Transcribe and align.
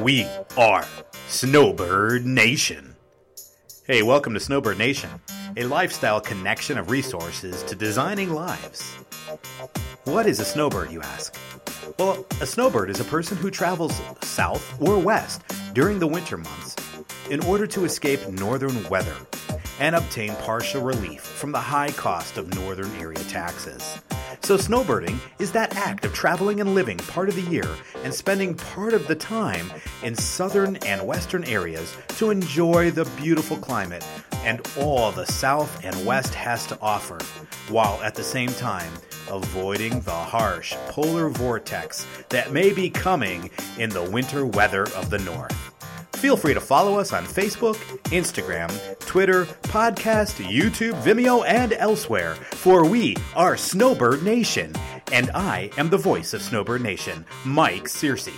We 0.00 0.26
are 0.56 0.84
Snowbird 1.28 2.26
Nation. 2.26 2.96
Hey, 3.86 4.02
welcome 4.02 4.34
to 4.34 4.40
Snowbird 4.40 4.76
Nation, 4.76 5.08
a 5.56 5.64
lifestyle 5.64 6.20
connection 6.20 6.78
of 6.78 6.90
resources 6.90 7.62
to 7.64 7.76
designing 7.76 8.30
lives. 8.30 8.82
What 10.04 10.26
is 10.26 10.40
a 10.40 10.44
snowbird, 10.44 10.90
you 10.90 11.00
ask? 11.00 11.36
Well, 11.96 12.26
a 12.40 12.46
snowbird 12.46 12.90
is 12.90 12.98
a 12.98 13.04
person 13.04 13.36
who 13.36 13.52
travels 13.52 14.00
south 14.22 14.82
or 14.82 14.98
west 14.98 15.42
during 15.74 16.00
the 16.00 16.08
winter 16.08 16.38
months 16.38 16.74
in 17.30 17.44
order 17.44 17.66
to 17.68 17.84
escape 17.84 18.26
northern 18.28 18.88
weather 18.88 19.14
and 19.78 19.94
obtain 19.94 20.34
partial 20.36 20.82
relief 20.82 21.20
from 21.20 21.52
the 21.52 21.60
high 21.60 21.90
cost 21.90 22.36
of 22.36 22.52
northern 22.56 22.90
area 22.96 23.22
taxes. 23.24 24.00
So, 24.44 24.58
snowbirding 24.58 25.18
is 25.38 25.52
that 25.52 25.74
act 25.74 26.04
of 26.04 26.12
traveling 26.12 26.60
and 26.60 26.74
living 26.74 26.98
part 26.98 27.30
of 27.30 27.34
the 27.34 27.50
year 27.50 27.66
and 28.02 28.12
spending 28.12 28.54
part 28.54 28.92
of 28.92 29.06
the 29.06 29.14
time 29.14 29.72
in 30.02 30.14
southern 30.14 30.76
and 30.84 31.06
western 31.06 31.44
areas 31.44 31.96
to 32.18 32.28
enjoy 32.28 32.90
the 32.90 33.06
beautiful 33.16 33.56
climate 33.56 34.06
and 34.44 34.60
all 34.78 35.12
the 35.12 35.24
south 35.24 35.82
and 35.82 36.04
west 36.04 36.34
has 36.34 36.66
to 36.66 36.78
offer, 36.82 37.18
while 37.72 37.98
at 38.02 38.14
the 38.14 38.22
same 38.22 38.50
time 38.50 38.92
avoiding 39.30 40.00
the 40.00 40.10
harsh 40.10 40.74
polar 40.88 41.30
vortex 41.30 42.06
that 42.28 42.52
may 42.52 42.70
be 42.70 42.90
coming 42.90 43.48
in 43.78 43.88
the 43.88 44.10
winter 44.10 44.44
weather 44.44 44.82
of 44.94 45.08
the 45.08 45.20
north. 45.20 45.73
Feel 46.16 46.36
free 46.36 46.54
to 46.54 46.60
follow 46.60 46.98
us 46.98 47.12
on 47.12 47.24
Facebook, 47.24 47.74
Instagram, 48.04 48.70
Twitter, 49.00 49.44
podcast, 49.44 50.42
YouTube, 50.42 50.94
Vimeo, 51.02 51.44
and 51.46 51.74
elsewhere, 51.74 52.34
for 52.34 52.88
we 52.88 53.16
are 53.36 53.56
Snowbird 53.56 54.22
Nation, 54.22 54.72
and 55.12 55.30
I 55.34 55.70
am 55.76 55.90
the 55.90 55.98
voice 55.98 56.32
of 56.32 56.40
Snowbird 56.40 56.82
Nation, 56.82 57.26
Mike 57.44 57.84
Searcy. 57.84 58.32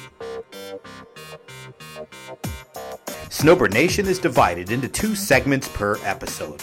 Snowbird 3.31 3.73
Nation 3.73 4.07
is 4.07 4.19
divided 4.19 4.73
into 4.73 4.89
two 4.89 5.15
segments 5.15 5.69
per 5.69 5.97
episode. 6.03 6.61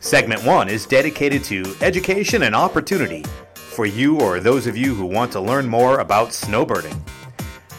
Segment 0.00 0.44
one 0.44 0.68
is 0.68 0.84
dedicated 0.84 1.44
to 1.44 1.74
education 1.80 2.42
and 2.42 2.54
opportunity 2.54 3.24
for 3.54 3.86
you 3.86 4.20
or 4.20 4.40
those 4.40 4.66
of 4.66 4.76
you 4.76 4.94
who 4.94 5.06
want 5.06 5.32
to 5.32 5.40
learn 5.40 5.66
more 5.66 6.00
about 6.00 6.28
snowbirding. 6.28 6.96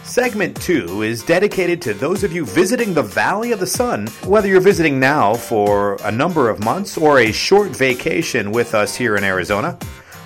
Segment 0.10 0.60
2 0.64 1.04
is 1.04 1.22
dedicated 1.22 1.80
to 1.84 1.94
those 1.94 2.24
of 2.24 2.34
you 2.34 2.44
visiting 2.44 2.96
the 2.96 3.04
Valley 3.04 3.52
of 3.52 3.60
the 3.60 3.68
Sun, 3.68 4.08
whether 4.26 4.48
you're 4.48 4.60
visiting 4.60 5.00
now 5.00 5.36
for 5.36 5.98
a 6.04 6.12
number 6.12 6.50
of 6.50 6.64
months 6.64 6.98
or 6.98 7.20
a 7.20 7.32
short 7.32 7.70
vacation 7.70 8.52
with 8.52 8.74
us 8.74 8.96
here 8.96 9.18
in 9.18 9.24
Arizona. 9.24 9.78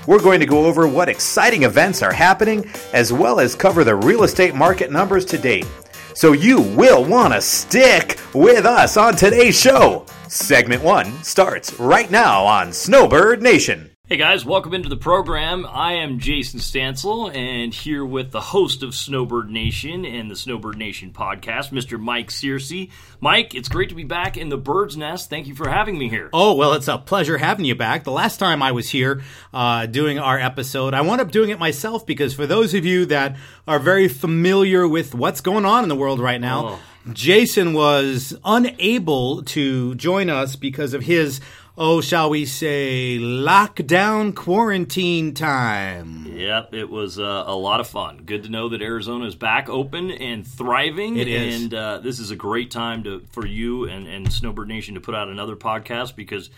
We're 0.08 0.22
going 0.22 0.40
to 0.40 0.46
go 0.46 0.66
over 0.66 0.88
what 0.88 1.10
exciting 1.10 1.64
events 1.64 2.02
are 2.02 2.14
happening, 2.14 2.66
as 2.94 3.12
well 3.12 3.42
as 3.42 3.56
cover 3.56 3.84
the 3.84 3.98
real 3.98 4.24
estate 4.24 4.56
market 4.56 4.90
numbers 4.90 5.26
to 5.26 5.38
date. 5.38 5.68
So 6.14 6.32
you 6.32 6.62
will 6.62 7.04
want 7.04 7.34
to 7.34 7.42
stick 7.42 8.18
with 8.34 8.66
us 8.66 8.96
on 8.96 9.18
today's 9.18 9.60
show. 9.60 10.06
Segment 10.30 10.82
1 10.82 11.24
starts 11.24 11.78
right 11.78 12.10
now 12.10 12.46
on 12.46 12.72
Snowbird 12.72 13.42
Nation. 13.42 13.93
Hey 14.10 14.18
guys, 14.18 14.44
welcome 14.44 14.74
into 14.74 14.90
the 14.90 14.98
program. 14.98 15.66
I 15.66 15.94
am 15.94 16.20
Jason 16.20 16.60
Stansel 16.60 17.34
and 17.34 17.74
here 17.74 18.04
with 18.04 18.32
the 18.32 18.42
host 18.42 18.84
of 18.84 18.94
Snowbird 18.94 19.50
Nation 19.50 20.04
and 20.04 20.30
the 20.30 20.36
Snowbird 20.36 20.78
Nation 20.78 21.12
podcast, 21.12 21.70
Mr. 21.72 21.98
Mike 21.98 22.28
Searcy. 22.28 22.92
Mike, 23.22 23.56
it's 23.56 23.70
great 23.70 23.88
to 23.90 23.96
be 23.96 24.04
back 24.04 24.36
in 24.36 24.50
the 24.50 24.58
bird's 24.58 24.98
nest. 24.98 25.30
Thank 25.30 25.48
you 25.48 25.56
for 25.56 25.70
having 25.70 25.98
me 25.98 26.10
here. 26.10 26.30
Oh, 26.34 26.54
well, 26.54 26.74
it's 26.74 26.90
a 26.90 26.98
pleasure 26.98 27.38
having 27.38 27.64
you 27.64 27.76
back. 27.76 28.04
The 28.04 28.12
last 28.12 28.40
time 28.42 28.62
I 28.62 28.74
was 28.74 28.90
here 28.90 29.22
uh, 29.54 29.86
doing 29.86 30.20
our 30.20 30.38
episode, 30.38 30.94
I 30.94 31.00
wound 31.00 31.22
up 31.22 31.32
doing 31.32 31.50
it 31.50 31.58
myself 31.58 32.06
because 32.06 32.34
for 32.34 32.46
those 32.46 32.74
of 32.74 32.86
you 32.86 33.06
that 33.06 33.38
are 33.70 33.80
very 33.80 34.10
familiar 34.10 34.86
with 34.86 35.16
what's 35.16 35.40
going 35.40 35.64
on 35.64 35.82
in 35.84 35.88
the 35.88 35.96
world 35.96 36.20
right 36.20 36.42
now, 36.42 36.68
Oh. 36.68 36.80
Jason 37.12 37.74
was 37.74 38.34
unable 38.46 39.44
to 39.44 39.94
join 39.96 40.30
us 40.30 40.56
because 40.56 40.94
of 40.94 41.04
his, 41.04 41.42
oh, 41.78 42.02
shall 42.02 42.30
we 42.30 42.46
say, 42.46 43.18
lockdown 43.20 44.36
quarantine 44.36 45.34
time. 45.34 46.26
Yep, 46.28 46.74
it 46.74 46.90
was 46.90 47.20
uh, 47.20 47.44
a 47.46 47.56
lot 47.56 47.80
of 47.80 47.88
fun. 47.88 48.24
Good 48.26 48.44
to 48.44 48.50
know 48.50 48.70
that 48.70 48.82
Arizona 48.82 49.26
is 49.26 49.36
back 49.36 49.70
open 49.70 50.12
and 50.12 50.46
thriving. 50.46 51.18
It 51.18 51.28
is. 51.28 51.64
And 51.64 51.74
uh, 51.74 52.00
this 52.00 52.20
is 52.20 52.32
a 52.32 52.36
great 52.36 52.72
time 52.72 53.04
to 53.04 53.22
for 53.32 53.46
you 53.46 53.86
and, 53.86 54.08
and 54.08 54.32
Snowbird 54.32 54.68
Nation 54.68 54.96
to 54.96 55.02
put 55.02 55.16
out 55.16 55.28
another 55.28 55.56
podcast 55.56 56.16
because 56.16 56.50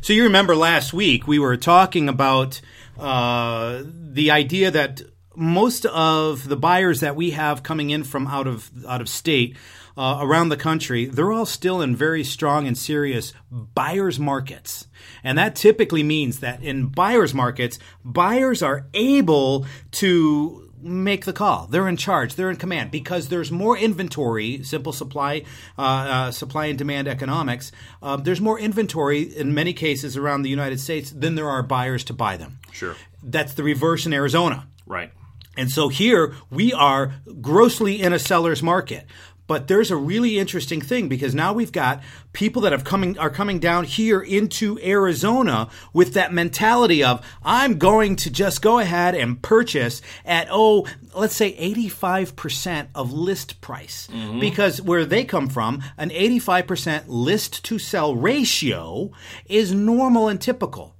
So 0.00 0.12
you 0.12 0.24
remember 0.24 0.54
last 0.54 0.92
week 0.92 1.26
we 1.26 1.38
were 1.38 1.56
talking 1.56 2.08
about 2.08 2.60
uh, 2.98 3.82
the 3.84 4.30
idea 4.30 4.70
that 4.70 5.02
most 5.34 5.86
of 5.86 6.48
the 6.48 6.56
buyers 6.56 7.00
that 7.00 7.16
we 7.16 7.30
have 7.30 7.62
coming 7.62 7.90
in 7.90 8.04
from 8.04 8.26
out 8.26 8.46
of 8.46 8.70
out 8.86 9.00
of 9.00 9.08
state 9.08 9.56
uh, 9.96 10.18
around 10.20 10.48
the 10.48 10.56
country, 10.56 11.06
they're 11.06 11.32
all 11.32 11.46
still 11.46 11.80
in 11.80 11.94
very 11.96 12.24
strong 12.24 12.66
and 12.66 12.76
serious 12.76 13.32
buyers 13.50 14.18
markets. 14.18 14.86
And 15.24 15.38
that 15.38 15.56
typically 15.56 16.02
means 16.02 16.40
that 16.40 16.62
in 16.62 16.86
buyers 16.86 17.34
markets, 17.34 17.78
buyers 18.04 18.62
are 18.62 18.86
able 18.94 19.66
to 19.92 20.72
make 20.82 21.24
the 21.24 21.32
call. 21.32 21.66
They're 21.68 21.88
in 21.88 21.96
charge. 21.96 22.34
They're 22.34 22.50
in 22.50 22.56
command 22.56 22.90
because 22.90 23.28
there's 23.28 23.52
more 23.52 23.76
inventory. 23.76 24.62
Simple 24.64 24.92
supply, 24.92 25.44
uh, 25.78 25.82
uh, 25.82 26.30
supply 26.32 26.66
and 26.66 26.78
demand 26.78 27.08
economics. 27.08 27.72
Uh, 28.02 28.16
there's 28.16 28.40
more 28.40 28.58
inventory 28.58 29.22
in 29.22 29.54
many 29.54 29.72
cases 29.72 30.16
around 30.16 30.42
the 30.42 30.50
United 30.50 30.80
States 30.80 31.10
than 31.10 31.34
there 31.34 31.48
are 31.48 31.62
buyers 31.62 32.04
to 32.04 32.12
buy 32.12 32.36
them. 32.36 32.58
Sure. 32.72 32.96
That's 33.22 33.54
the 33.54 33.62
reverse 33.62 34.06
in 34.06 34.12
Arizona. 34.12 34.66
right. 34.86 35.12
And 35.54 35.70
so 35.70 35.90
here 35.90 36.34
we 36.48 36.72
are 36.72 37.12
grossly 37.42 38.00
in 38.00 38.14
a 38.14 38.18
seller's 38.18 38.62
market. 38.62 39.06
But 39.46 39.68
there's 39.68 39.90
a 39.90 39.96
really 39.96 40.38
interesting 40.38 40.80
thing 40.80 41.08
because 41.08 41.34
now 41.34 41.52
we've 41.52 41.72
got 41.72 42.02
people 42.32 42.62
that 42.62 42.72
have 42.72 42.84
coming 42.84 43.18
are 43.18 43.30
coming 43.30 43.58
down 43.58 43.84
here 43.84 44.20
into 44.20 44.78
Arizona 44.82 45.68
with 45.92 46.14
that 46.14 46.32
mentality 46.32 47.02
of 47.02 47.26
I'm 47.42 47.78
going 47.78 48.16
to 48.16 48.30
just 48.30 48.62
go 48.62 48.78
ahead 48.78 49.14
and 49.14 49.42
purchase 49.42 50.00
at 50.24 50.48
oh 50.50 50.86
let's 51.14 51.36
say 51.36 51.54
85% 51.56 52.88
of 52.94 53.12
list 53.12 53.60
price 53.60 54.08
mm-hmm. 54.10 54.40
because 54.40 54.80
where 54.80 55.04
they 55.04 55.24
come 55.24 55.48
from 55.48 55.82
an 55.98 56.10
85% 56.10 57.04
list 57.08 57.64
to 57.64 57.78
sell 57.78 58.14
ratio 58.14 59.10
is 59.46 59.74
normal 59.74 60.28
and 60.28 60.40
typical. 60.40 60.94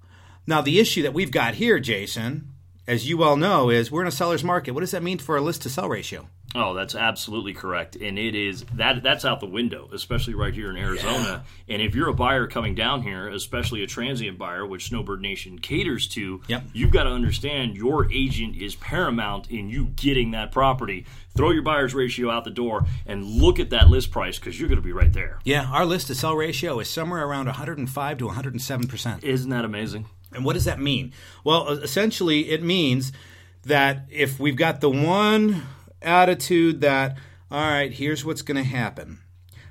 Now 0.46 0.60
the 0.60 0.80
issue 0.80 1.02
that 1.02 1.14
we've 1.14 1.30
got 1.30 1.54
here 1.54 1.78
Jason 1.78 2.48
as 2.86 3.08
you 3.08 3.16
well 3.16 3.36
know, 3.36 3.70
is 3.70 3.90
we're 3.90 4.02
in 4.02 4.08
a 4.08 4.12
seller's 4.12 4.42
market. 4.42 4.72
What 4.72 4.80
does 4.80 4.90
that 4.90 5.02
mean 5.02 5.18
for 5.18 5.36
a 5.36 5.40
list 5.40 5.62
to 5.62 5.70
sell 5.70 5.88
ratio? 5.88 6.28
Oh, 6.54 6.74
that's 6.74 6.94
absolutely 6.94 7.54
correct, 7.54 7.96
and 7.96 8.18
it 8.18 8.34
is 8.34 8.64
that 8.74 9.02
that's 9.02 9.24
out 9.24 9.40
the 9.40 9.46
window, 9.46 9.88
especially 9.94 10.34
right 10.34 10.52
here 10.52 10.68
in 10.68 10.76
Arizona. 10.76 11.44
And 11.66 11.80
if 11.80 11.94
you're 11.94 12.10
a 12.10 12.14
buyer 12.14 12.46
coming 12.46 12.74
down 12.74 13.00
here, 13.02 13.26
especially 13.30 13.82
a 13.82 13.86
transient 13.86 14.36
buyer, 14.36 14.66
which 14.66 14.88
Snowbird 14.88 15.22
Nation 15.22 15.58
caters 15.58 16.06
to, 16.08 16.42
Yep. 16.48 16.64
you've 16.74 16.90
got 16.90 17.04
to 17.04 17.10
understand 17.10 17.74
your 17.76 18.12
agent 18.12 18.56
is 18.56 18.74
paramount 18.74 19.50
in 19.50 19.70
you 19.70 19.86
getting 19.96 20.32
that 20.32 20.52
property. 20.52 21.06
Throw 21.34 21.52
your 21.52 21.62
buyer's 21.62 21.94
ratio 21.94 22.30
out 22.30 22.44
the 22.44 22.50
door 22.50 22.84
and 23.06 23.24
look 23.24 23.58
at 23.58 23.70
that 23.70 23.88
list 23.88 24.10
price 24.10 24.38
because 24.38 24.60
you're 24.60 24.68
going 24.68 24.76
to 24.80 24.84
be 24.84 24.92
right 24.92 25.12
there. 25.14 25.38
Yeah, 25.44 25.64
our 25.72 25.86
list 25.86 26.08
to 26.08 26.14
sell 26.14 26.34
ratio 26.36 26.78
is 26.80 26.90
somewhere 26.90 27.24
around 27.26 27.46
105 27.46 28.18
to 28.18 28.26
107 28.26 28.88
percent. 28.88 29.24
Isn't 29.24 29.48
that 29.48 29.64
amazing? 29.64 30.04
And 30.34 30.44
what 30.44 30.52
does 30.52 30.66
that 30.66 30.78
mean? 30.78 31.14
Well, 31.44 31.68
essentially, 31.68 32.50
it 32.50 32.62
means 32.62 33.10
that 33.64 34.06
if 34.10 34.38
we've 34.38 34.56
got 34.56 34.80
the 34.82 34.90
one 34.90 35.62
attitude 36.04 36.80
that, 36.82 37.16
all 37.50 37.60
right, 37.60 37.92
here's 37.92 38.24
what's 38.24 38.42
going 38.42 38.56
to 38.56 38.64
happen. 38.68 39.18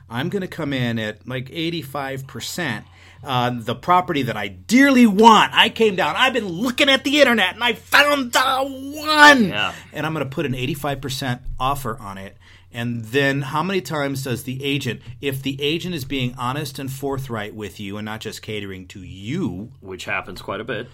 I'm 0.10 0.30
going 0.30 0.42
to 0.42 0.48
come 0.48 0.74
in 0.74 1.00
at 1.00 1.28
like 1.28 1.46
85%. 1.50 2.84
Uh, 3.24 3.52
the 3.54 3.76
property 3.76 4.24
that 4.24 4.36
I 4.36 4.48
dearly 4.48 5.06
want. 5.06 5.54
I 5.54 5.70
came 5.70 5.96
down. 5.96 6.16
I've 6.18 6.34
been 6.34 6.48
looking 6.48 6.90
at 6.90 7.04
the 7.04 7.20
internet 7.20 7.54
and 7.54 7.64
I 7.64 7.74
found 7.74 8.34
the 8.34 8.40
one. 8.40 9.46
Yeah. 9.50 9.76
And 9.94 10.08
I'm 10.08 10.14
going 10.14 10.26
to 10.28 10.30
put 10.36 10.48
an 10.48 10.54
85% 10.54 11.40
offer 11.60 12.00
on 12.00 12.18
it. 12.18 12.36
And 12.74 13.06
then 13.06 13.44
how 13.44 13.62
many 13.62 13.80
times 13.80 14.24
does 14.24 14.44
the 14.44 14.64
agent, 14.64 15.02
if 15.22 15.44
the 15.44 15.62
agent 15.62 15.94
is 15.94 16.04
being 16.04 16.34
honest 16.36 16.80
and 16.80 16.92
forthright 16.92 17.54
with 17.54 17.80
you 17.80 17.98
and 17.98 18.06
not 18.06 18.22
just 18.22 18.42
catering 18.42 18.88
to 18.88 19.04
you, 19.04 19.72
Which 19.82 20.06
happens 20.06 20.42
quite 20.42 20.60
a 20.62 20.64
bit. 20.64 20.88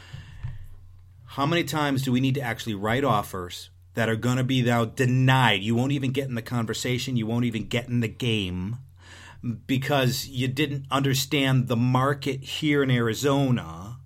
how 1.27 1.45
many 1.45 1.63
times 1.63 2.01
do 2.01 2.11
we 2.11 2.19
need 2.19 2.35
to 2.35 2.41
actually 2.41 2.75
write 2.75 3.05
offers 3.05 3.69
that 3.97 4.09
are 4.09 4.15
going 4.15 4.37
to 4.37 4.43
be 4.43 4.61
now 4.61 4.85
denied? 4.85 5.63
You 5.63 5.73
won't 5.73 5.91
even 5.91 6.11
get 6.11 6.29
in 6.29 6.35
the 6.35 6.41
conversation, 6.43 7.17
you 7.17 7.25
won't 7.25 7.45
even 7.45 7.67
get 7.67 7.87
in 7.89 7.99
the 7.99 8.07
game 8.07 8.77
because 9.65 10.27
you 10.27 10.47
didn't 10.47 10.85
understand 10.91 11.67
the 11.67 11.75
market 11.75 12.43
here 12.43 12.83
in 12.83 12.91
Arizona 12.91 13.97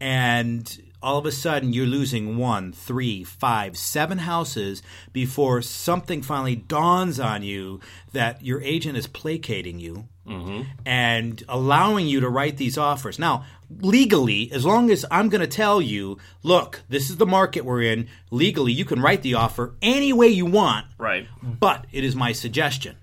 and 0.00 0.80
all 1.02 1.18
of 1.18 1.26
a 1.26 1.32
sudden 1.32 1.72
you're 1.72 1.86
losing 1.86 2.38
one, 2.38 2.72
three, 2.72 3.24
five, 3.24 3.76
seven 3.76 4.18
houses 4.18 4.82
before 5.12 5.60
something 5.60 6.22
finally 6.22 6.56
dawns 6.56 7.20
on 7.20 7.42
you 7.42 7.80
that 8.12 8.42
your 8.42 8.62
agent 8.62 8.96
is 8.96 9.06
placating 9.06 9.78
you 9.78 10.08
mm-hmm. 10.26 10.62
and 10.84 11.42
allowing 11.48 12.06
you 12.06 12.20
to 12.20 12.28
write 12.28 12.56
these 12.56 12.78
offers. 12.78 13.18
Now, 13.18 13.44
legally, 13.80 14.50
as 14.52 14.64
long 14.64 14.90
as 14.90 15.04
I'm 15.10 15.28
going 15.28 15.40
to 15.40 15.46
tell 15.46 15.80
you, 15.80 16.18
look, 16.42 16.82
this 16.88 17.10
is 17.10 17.16
the 17.16 17.26
market 17.26 17.64
we're 17.64 17.82
in, 17.82 18.08
legally, 18.30 18.72
you 18.72 18.84
can 18.84 19.00
write 19.00 19.22
the 19.22 19.34
offer 19.34 19.74
any 19.82 20.12
way 20.12 20.28
you 20.28 20.46
want, 20.46 20.86
Right. 20.98 21.26
but 21.42 21.86
it 21.92 22.04
is 22.04 22.14
my 22.14 22.32
suggestion. 22.32 22.96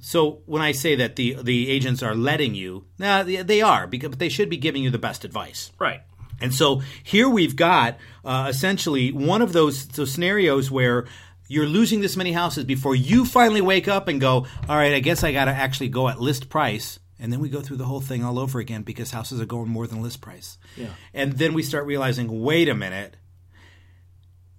So 0.00 0.42
when 0.46 0.62
I 0.62 0.72
say 0.72 0.96
that 0.96 1.14
the 1.14 1.36
the 1.40 1.70
agents 1.70 2.02
are 2.02 2.14
letting 2.16 2.56
you, 2.56 2.86
nah, 2.98 3.22
they, 3.22 3.62
are 3.62 3.86
because 3.86 4.10
but 4.10 4.18
they 4.18 4.28
should 4.28 4.50
be 4.50 4.56
giving 4.56 4.82
you 4.82 4.90
the 4.90 4.98
best 4.98 5.24
advice. 5.24 5.70
Right. 5.78 6.00
And 6.40 6.52
so 6.52 6.82
here 7.04 7.28
we've 7.28 7.54
got 7.54 7.98
uh, 8.24 8.46
essentially 8.50 9.12
one 9.12 9.42
of 9.42 9.52
those, 9.52 9.86
those 9.86 10.10
scenarios 10.10 10.72
where 10.72 11.06
you're 11.46 11.66
losing 11.66 12.00
this 12.00 12.16
many 12.16 12.32
houses 12.32 12.64
before 12.64 12.96
you 12.96 13.24
finally 13.24 13.60
wake 13.60 13.86
up 13.86 14.08
and 14.08 14.20
go, 14.20 14.46
all 14.68 14.76
right, 14.76 14.92
I 14.92 14.98
guess 14.98 15.22
I 15.22 15.30
got 15.30 15.44
to 15.44 15.52
actually 15.52 15.88
go 15.88 16.08
at 16.08 16.20
list 16.20 16.48
price. 16.48 16.98
And 17.22 17.32
then 17.32 17.38
we 17.38 17.48
go 17.48 17.60
through 17.60 17.76
the 17.76 17.84
whole 17.84 18.00
thing 18.00 18.24
all 18.24 18.36
over 18.36 18.58
again 18.58 18.82
because 18.82 19.12
houses 19.12 19.40
are 19.40 19.46
going 19.46 19.68
more 19.68 19.86
than 19.86 20.02
list 20.02 20.20
price. 20.20 20.58
Yeah. 20.76 20.88
And 21.14 21.34
then 21.34 21.54
we 21.54 21.62
start 21.62 21.86
realizing, 21.86 22.42
wait 22.42 22.68
a 22.68 22.74
minute, 22.74 23.16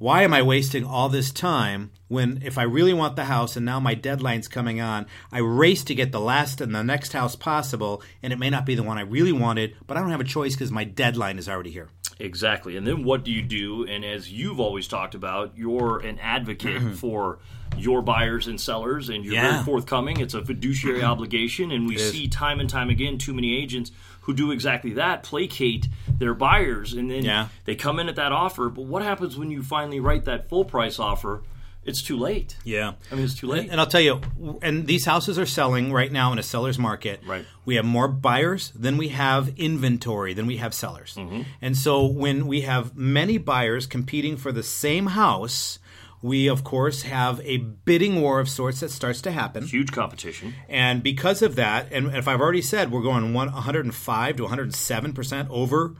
why 0.04 0.24
am 0.24 0.34
I 0.34 0.42
wasting 0.42 0.84
all 0.84 1.08
this 1.08 1.32
time 1.32 1.90
when 2.10 2.42
if 2.44 2.58
I 2.58 2.64
really 2.64 2.94
want 2.94 3.16
the 3.16 3.24
house 3.24 3.56
and 3.56 3.66
now 3.66 3.80
my 3.80 3.94
deadline's 3.94 4.50
coming 4.50 4.82
on, 4.82 5.06
I 5.32 5.38
race 5.38 5.86
to 5.86 5.96
get 5.96 6.12
the 6.12 6.20
last 6.20 6.60
and 6.60 6.76
the 6.76 6.84
next 6.84 7.14
house 7.14 7.38
possible, 7.38 8.04
and 8.22 8.34
it 8.34 8.36
may 8.38 8.50
not 8.50 8.66
be 8.66 8.76
the 8.76 8.84
one 8.84 8.98
I 8.98 9.04
really 9.04 9.32
wanted, 9.32 9.78
but 9.88 9.96
I 9.96 10.02
don't 10.02 10.12
have 10.12 10.20
a 10.20 10.26
choice 10.26 10.56
because 10.56 10.74
my 10.74 10.84
deadline 10.84 11.40
is 11.40 11.48
already 11.48 11.72
here. 11.72 11.88
Exactly. 12.20 12.76
And 12.76 12.86
then 12.86 13.06
what 13.06 13.24
do 13.24 13.32
you 13.32 13.42
do? 13.42 13.86
And 13.88 14.04
as 14.04 14.30
you've 14.30 14.60
always 14.60 14.90
talked 14.90 15.16
about, 15.16 15.54
you're 15.56 16.00
an 16.00 16.20
advocate 16.20 16.82
mm-hmm. 16.82 16.94
for 16.96 17.40
your 17.78 18.02
buyers 18.02 18.48
and 18.48 18.60
sellers, 18.60 19.08
and 19.08 19.24
you're 19.24 19.36
Yeah. 19.36 19.52
very 19.52 19.64
forthcoming. 19.64 20.20
It's 20.20 20.34
a 20.34 20.44
fiduciary 20.44 21.00
mm-hmm. 21.00 21.12
obligation, 21.12 21.72
and 21.72 21.88
we 21.88 21.98
see 21.98 22.28
time 22.28 22.60
and 22.60 22.70
time 22.70 22.90
again 22.90 23.18
too 23.18 23.34
many 23.34 23.58
agents 23.58 23.92
who 24.24 24.34
do 24.34 24.52
exactly 24.52 24.94
that, 24.94 25.24
placate 25.24 25.88
their 26.18 26.34
buyers, 26.34 26.94
and 26.94 27.10
then 27.10 27.24
Yeah. 27.24 27.48
they 27.66 27.76
come 27.76 28.00
in 28.00 28.10
at 28.10 28.16
that 28.16 28.32
offer. 28.32 28.70
But 28.70 28.86
what 28.86 29.04
happens 29.04 29.38
when 29.38 29.52
you 29.52 29.64
finally 29.64 30.00
write 30.00 30.26
that 30.26 30.50
full 30.50 30.66
price 30.66 31.00
offer? 31.00 31.44
It's 31.86 32.02
too 32.02 32.18
late. 32.18 32.56
Yeah. 32.64 32.94
I 33.12 33.16
mean, 33.16 33.26
it's 33.26 33.36
too 33.36 33.48
late. 33.48 33.70
And 33.70 33.78
I'll 33.82 33.88
tell 33.88 34.00
you, 34.00 34.22
and 34.62 34.88
these 34.88 35.04
houses 35.04 35.38
are 35.38 35.46
selling 35.46 35.92
right 35.92 36.10
now 36.10 36.32
in 36.32 36.40
a 36.40 36.44
seller's 36.44 36.80
market. 36.80 37.22
Right. 37.26 37.46
We 37.66 37.76
have 37.76 37.84
more 37.84 38.08
buyers 38.08 38.72
than 38.74 38.96
we 38.96 39.10
have 39.10 39.52
inventory 39.58 40.34
than 40.34 40.46
we 40.46 40.58
have 40.58 40.74
sellers. 40.74 41.16
Mm-hmm. 41.16 41.42
And 41.62 41.76
so 41.78 42.06
when 42.06 42.48
we 42.48 42.62
have 42.62 42.96
many 42.96 43.38
buyers 43.38 43.86
competing 43.86 44.38
for 44.38 44.54
the 44.54 44.64
same 44.64 45.08
house, 45.08 45.78
we 46.24 46.48
of 46.48 46.64
course 46.64 47.04
have 47.04 47.40
a 47.44 47.58
bidding 47.58 48.22
war 48.22 48.40
of 48.40 48.50
sorts 48.50 48.80
that 48.80 48.90
starts 48.90 49.22
to 49.22 49.32
happen. 49.32 49.66
Huge 49.66 49.92
competition. 49.92 50.56
And 50.68 51.04
because 51.04 51.44
of 51.44 51.56
that, 51.56 51.92
and 51.92 52.16
if 52.16 52.28
I've 52.28 52.42
already 52.42 52.62
said 52.62 52.92
we're 52.92 53.04
going 53.04 53.34
105 53.34 54.38
to 54.38 54.44
107 54.44 55.14
percent 55.14 55.50
over 55.52 55.96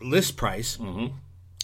list 0.00 0.36
price. 0.36 0.78
Mm-hmm. 0.78 1.14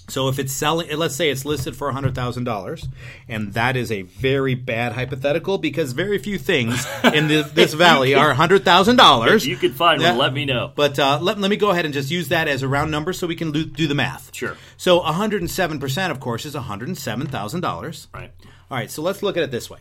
So 0.08 0.28
if 0.28 0.38
it's 0.38 0.52
selling, 0.52 0.96
let's 0.96 1.16
say 1.16 1.30
it's 1.30 1.44
listed 1.44 1.76
for 1.76 1.90
hundred 1.90 2.14
thousand 2.14 2.44
dollars, 2.44 2.88
and 3.28 3.52
that 3.54 3.76
is 3.76 3.90
a 3.90 4.02
very 4.02 4.54
bad 4.54 4.92
hypothetical 4.92 5.58
because 5.58 5.92
very 5.92 6.18
few 6.18 6.38
things 6.38 6.86
in 7.12 7.28
the, 7.28 7.42
this 7.54 7.74
valley 7.74 8.14
are 8.14 8.34
hundred 8.34 8.64
thousand 8.64 8.96
dollars. 8.96 9.46
You 9.46 9.56
could 9.56 9.74
find 9.74 10.00
one, 10.00 10.16
let 10.16 10.32
me 10.32 10.44
know. 10.44 10.72
But 10.74 10.98
uh, 10.98 11.18
let, 11.20 11.38
let 11.38 11.50
me 11.50 11.56
go 11.56 11.70
ahead 11.70 11.84
and 11.84 11.94
just 11.94 12.10
use 12.10 12.28
that 12.28 12.46
as 12.46 12.62
a 12.62 12.68
round 12.68 12.90
number 12.90 13.12
so 13.12 13.26
we 13.26 13.36
can 13.36 13.50
do, 13.50 13.64
do 13.64 13.88
the 13.88 13.94
math. 13.94 14.34
Sure. 14.34 14.56
So 14.76 15.00
107%, 15.00 16.10
of 16.10 16.20
course, 16.20 16.44
is 16.44 16.54
$107,000. 16.54 18.06
Right. 18.14 18.30
All 18.70 18.76
right, 18.76 18.90
so 18.90 19.02
let's 19.02 19.22
look 19.22 19.36
at 19.36 19.42
it 19.42 19.50
this 19.50 19.70
way. 19.70 19.80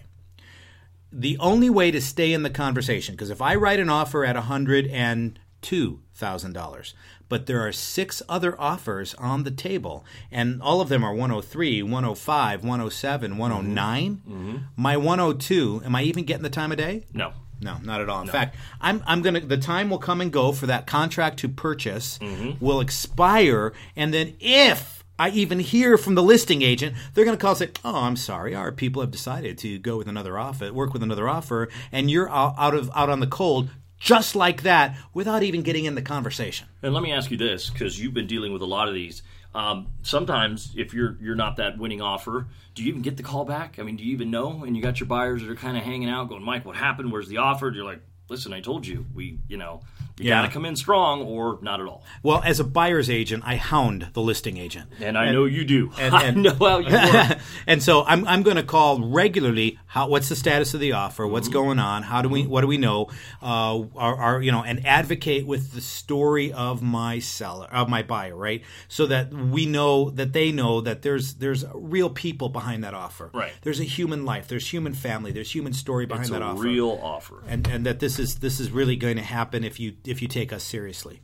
The 1.11 1.37
only 1.39 1.69
way 1.69 1.91
to 1.91 2.01
stay 2.01 2.33
in 2.33 2.43
the 2.43 2.49
conversation, 2.49 3.15
because 3.15 3.29
if 3.29 3.41
I 3.41 3.55
write 3.55 3.79
an 3.79 3.89
offer 3.89 4.25
at 4.25 4.35
$102,000, 4.35 6.93
but 7.29 7.45
there 7.45 7.65
are 7.65 7.71
six 7.71 8.21
other 8.29 8.59
offers 8.59 9.13
on 9.15 9.43
the 9.43 9.51
table, 9.51 10.05
and 10.31 10.61
all 10.61 10.81
of 10.81 10.89
them 10.89 11.03
are 11.03 11.13
103, 11.13 11.83
105, 11.83 12.63
107, 12.63 13.31
mm-hmm. 13.31 13.39
109, 13.39 14.21
mm-hmm. 14.27 14.57
my 14.75 14.97
102, 14.97 15.81
am 15.85 15.95
I 15.95 16.03
even 16.03 16.23
getting 16.23 16.43
the 16.43 16.49
time 16.49 16.71
of 16.71 16.77
day? 16.77 17.05
No. 17.13 17.33
No, 17.61 17.77
not 17.81 18.01
at 18.01 18.09
all. 18.09 18.21
In 18.21 18.27
fact, 18.27 18.57
I'm 18.81 19.01
I'm 19.07 19.21
gonna 19.21 19.39
the 19.39 19.57
time 19.57 19.89
will 19.89 19.97
come 19.97 20.19
and 20.19 20.31
go 20.31 20.51
for 20.51 20.67
that 20.67 20.85
contract 20.85 21.39
to 21.39 21.49
purchase 21.49 22.19
mm-hmm. 22.19 22.63
will 22.63 22.81
expire, 22.81 23.71
and 23.95 24.13
then 24.13 24.35
if 24.41 25.03
I 25.17 25.29
even 25.29 25.59
hear 25.59 25.97
from 25.97 26.15
the 26.15 26.23
listing 26.23 26.61
agent, 26.61 26.95
they're 27.13 27.23
gonna 27.23 27.37
call 27.37 27.51
and 27.51 27.59
say, 27.59 27.69
"Oh, 27.85 28.03
I'm 28.03 28.17
sorry, 28.17 28.53
our 28.53 28.71
people 28.71 29.01
have 29.01 29.11
decided 29.11 29.57
to 29.59 29.79
go 29.79 29.97
with 29.97 30.07
another 30.07 30.37
offer, 30.37 30.71
work 30.73 30.91
with 30.91 31.01
another 31.01 31.29
offer, 31.29 31.69
and 31.91 32.11
you're 32.11 32.29
out 32.29 32.73
of 32.73 32.91
out 32.93 33.09
on 33.09 33.21
the 33.21 33.27
cold." 33.27 33.69
Just 34.05 34.35
like 34.35 34.61
that, 34.61 34.95
without 35.15 35.41
even 35.41 35.63
getting 35.63 35.85
in 35.85 35.95
the 35.95 36.01
conversation. 36.03 36.67
And 36.83 36.93
let 36.93 37.01
me 37.01 37.11
ask 37.11 37.31
you 37.31 37.37
this, 37.37 37.71
because 37.71 37.99
you've 37.99 38.13
been 38.13 38.27
dealing 38.27 38.53
with 38.53 38.61
a 38.61 38.65
lot 38.67 38.87
of 38.87 38.93
these. 38.93 39.23
Um, 39.55 39.87
sometimes, 40.03 40.71
if 40.77 40.93
you're 40.93 41.17
you're 41.19 41.33
not 41.35 41.55
that 41.55 41.79
winning 41.79 42.03
offer, 42.03 42.45
do 42.75 42.83
you 42.83 42.89
even 42.89 43.01
get 43.01 43.17
the 43.17 43.23
call 43.23 43.45
back? 43.45 43.79
I 43.79 43.81
mean, 43.81 43.95
do 43.95 44.03
you 44.03 44.11
even 44.11 44.29
know? 44.29 44.63
And 44.63 44.77
you 44.77 44.83
got 44.83 44.99
your 44.99 45.07
buyers 45.07 45.41
that 45.41 45.49
are 45.49 45.55
kind 45.55 45.75
of 45.75 45.81
hanging 45.81 46.07
out, 46.07 46.29
going, 46.29 46.43
"Mike, 46.43 46.65
what 46.65 46.75
happened? 46.75 47.11
Where's 47.11 47.29
the 47.29 47.37
offer?" 47.37 47.71
You're 47.73 47.83
like, 47.83 48.01
"Listen, 48.29 48.53
I 48.53 48.59
told 48.61 48.85
you, 48.87 49.05
we, 49.13 49.39
you 49.47 49.57
know, 49.57 49.81
you 50.17 50.29
Yeah. 50.29 50.41
got 50.41 50.47
to 50.47 50.53
come 50.53 50.65
in 50.65 50.75
strong, 50.75 51.21
or 51.23 51.59
not 51.61 51.79
at 51.81 51.87
all." 51.87 52.03
Well, 52.23 52.41
as 52.45 52.59
a 52.59 52.63
buyer's 52.63 53.09
agent, 53.09 53.43
I 53.45 53.55
hound 53.57 54.07
the 54.13 54.21
listing 54.21 54.57
agent. 54.57 54.89
And 54.99 55.17
I 55.17 55.31
know 55.31 55.45
you 55.45 55.63
do. 55.65 55.91
and- 55.99 56.15
I 56.21 56.23
and- 56.25 56.43
know 56.43 56.53
how 56.55 56.79
you 56.79 56.91
work. 56.93 57.37
and 57.67 57.81
so 57.83 58.03
I'm, 58.03 58.27
I'm 58.27 58.43
going 58.43 58.57
to 58.57 58.63
call 58.63 58.99
regularly. 59.01 59.77
How 59.85 60.07
what's 60.09 60.27
the 60.29 60.35
status 60.35 60.73
of 60.73 60.79
the 60.79 60.91
offer? 60.93 61.25
What's 61.25 61.47
going 61.47 61.79
on? 61.79 62.03
How 62.03 62.21
do 62.21 62.29
we 62.29 62.45
what 62.45 62.61
do 62.61 62.67
we 62.67 62.77
know? 62.77 63.09
Uh, 63.41 63.83
are, 63.95 64.15
are 64.15 64.41
you 64.41 64.51
know 64.51 64.63
and 64.63 64.85
advocate 64.85 65.45
with 65.47 65.71
the 65.73 65.81
story 65.81 66.51
of 66.51 66.81
my 66.81 67.19
seller 67.19 67.67
of 67.71 67.87
my 67.89 68.03
buyer, 68.03 68.35
right? 68.35 68.61
So 68.89 69.05
that 69.07 69.31
we 69.33 69.65
know 69.65 70.09
that 70.09 70.33
they 70.33 70.51
know 70.51 70.81
that 70.81 71.01
there's 71.01 71.35
there's 71.35 71.63
real 71.73 72.09
people 72.09 72.49
behind 72.49 72.83
that 72.83 72.93
offer. 72.93 73.29
Right. 73.33 73.53
There's 73.61 73.79
a 73.79 73.83
human 73.85 74.25
life. 74.25 74.47
There's 74.47 74.67
human 74.67 74.93
family. 74.93 75.31
There's 75.31 75.53
human 75.53 75.71
story 75.73 76.05
behind 76.05 76.25
it's 76.25 76.31
that 76.31 76.41
a 76.41 76.45
offer 76.45 76.61
real 76.63 76.99
offer. 77.01 77.43
and 77.47 77.65
and 77.67 77.85
that 77.85 77.99
this 77.99 78.14
is 78.19 78.35
this 78.35 78.59
is 78.59 78.71
really 78.71 78.95
going 78.95 79.17
to 79.17 79.23
happen 79.23 79.63
if 79.63 79.79
you 79.79 79.95
if 80.05 80.21
you 80.21 80.27
take 80.27 80.53
us 80.53 80.63
seriously. 80.63 81.21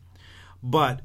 But 0.63 1.01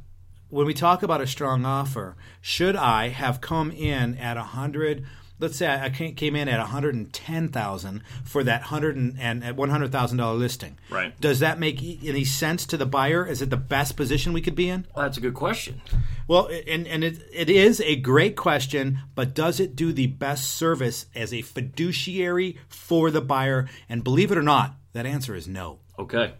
when 0.48 0.66
we 0.66 0.74
talk 0.74 1.02
about 1.02 1.20
a 1.20 1.26
strong 1.26 1.64
offer, 1.64 2.16
should 2.40 2.76
I 2.76 3.08
have 3.08 3.40
come 3.40 3.70
in 3.70 4.16
at 4.18 4.36
a 4.36 4.42
hundred? 4.42 5.04
Let's 5.38 5.56
say 5.56 5.68
I 5.68 5.90
came 5.90 6.34
in 6.34 6.48
at 6.48 6.58
one 6.58 6.68
hundred 6.68 6.94
and 6.94 7.12
ten 7.12 7.48
thousand 7.48 8.02
for 8.24 8.42
that 8.44 8.62
hundred 8.62 8.96
and, 8.96 9.44
at 9.44 9.54
one 9.54 9.68
hundred 9.68 9.92
thousand 9.92 10.16
dollar 10.16 10.34
listing. 10.34 10.78
Right. 10.88 11.18
Does 11.20 11.40
that 11.40 11.58
make 11.58 11.82
any 11.82 12.24
sense 12.24 12.64
to 12.66 12.78
the 12.78 12.86
buyer? 12.86 13.26
Is 13.26 13.42
it 13.42 13.50
the 13.50 13.58
best 13.58 13.96
position 13.96 14.32
we 14.32 14.40
could 14.40 14.54
be 14.54 14.70
in? 14.70 14.86
Well, 14.94 15.04
that's 15.04 15.18
a 15.18 15.20
good 15.20 15.34
question. 15.34 15.82
Well, 16.26 16.48
and 16.66 16.86
and 16.86 17.04
it, 17.04 17.18
it 17.34 17.50
is 17.50 17.82
a 17.82 17.96
great 17.96 18.34
question, 18.34 19.00
but 19.14 19.34
does 19.34 19.60
it 19.60 19.76
do 19.76 19.92
the 19.92 20.06
best 20.06 20.54
service 20.54 21.04
as 21.14 21.34
a 21.34 21.42
fiduciary 21.42 22.56
for 22.68 23.10
the 23.10 23.20
buyer? 23.20 23.68
And 23.90 24.02
believe 24.02 24.32
it 24.32 24.38
or 24.38 24.42
not, 24.42 24.76
that 24.94 25.04
answer 25.04 25.34
is 25.34 25.46
no. 25.46 25.80
Okay. 25.98 26.32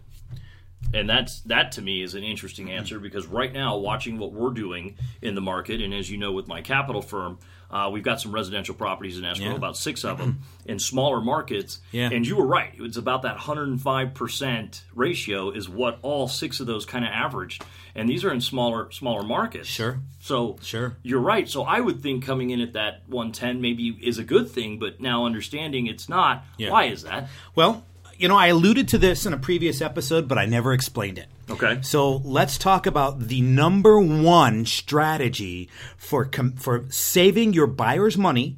And 0.93 1.09
that's 1.09 1.41
that 1.41 1.73
to 1.73 1.81
me 1.81 2.01
is 2.01 2.13
an 2.13 2.23
interesting 2.23 2.71
answer 2.71 2.99
because 2.99 3.25
right 3.25 3.51
now, 3.51 3.77
watching 3.77 4.19
what 4.19 4.31
we're 4.31 4.51
doing 4.51 4.95
in 5.21 5.35
the 5.35 5.41
market, 5.41 5.81
and 5.81 5.93
as 5.93 6.09
you 6.09 6.17
know, 6.17 6.31
with 6.31 6.47
my 6.47 6.61
capital 6.61 7.01
firm, 7.01 7.39
uh, 7.69 7.89
we've 7.91 8.03
got 8.03 8.21
some 8.21 8.31
residential 8.31 8.73
properties 8.75 9.17
in 9.17 9.25
escrow, 9.25 9.49
Yeah. 9.49 9.55
about 9.55 9.75
six 9.75 10.05
of 10.05 10.17
them 10.19 10.41
in 10.65 10.79
smaller 10.79 11.19
markets. 11.19 11.79
Yeah. 11.91 12.09
And 12.13 12.25
you 12.25 12.37
were 12.37 12.45
right; 12.45 12.71
it's 12.77 12.95
about 12.95 13.23
that 13.23 13.33
105 13.35 14.13
percent 14.13 14.83
ratio 14.93 15.49
is 15.49 15.67
what 15.67 15.97
all 16.03 16.27
six 16.29 16.59
of 16.61 16.67
those 16.67 16.85
kind 16.85 17.03
of 17.03 17.11
averaged, 17.11 17.65
and 17.95 18.07
these 18.07 18.23
are 18.23 18.31
in 18.31 18.39
smaller 18.39 18.89
smaller 18.91 19.23
markets. 19.23 19.67
Sure. 19.67 19.99
So 20.21 20.57
Sure. 20.61 20.95
you're 21.03 21.19
right. 21.19 21.49
So 21.49 21.63
I 21.63 21.81
would 21.81 22.01
think 22.01 22.23
coming 22.23 22.51
in 22.51 22.61
at 22.61 22.73
that 22.73 23.01
110 23.07 23.59
maybe 23.61 23.89
is 24.01 24.19
a 24.19 24.23
good 24.23 24.49
thing, 24.51 24.77
but 24.79 25.01
now 25.01 25.25
understanding 25.25 25.87
it's 25.87 26.07
not. 26.07 26.45
Yeah. 26.57 26.69
Why 26.69 26.85
is 26.85 27.03
that? 27.03 27.29
Well, 27.55 27.83
you 28.17 28.27
know, 28.27 28.37
I 28.37 28.47
alluded 28.47 28.87
to 28.89 28.97
this 28.97 29.25
in 29.25 29.33
a 29.33 29.37
previous 29.37 29.81
episode, 29.81 30.27
but 30.27 30.37
I 30.37 30.45
never 30.45 30.73
explained 30.73 31.17
it. 31.17 31.27
Okay. 31.49 31.79
So 31.81 32.17
let's 32.17 32.57
talk 32.57 32.85
about 32.85 33.19
the 33.19 33.41
number 33.41 33.99
one 33.99 34.65
strategy 34.65 35.69
for 35.95 36.25
com- 36.25 36.53
for 36.53 36.85
saving 36.89 37.53
your 37.53 37.67
buyer's 37.67 38.17
money, 38.17 38.57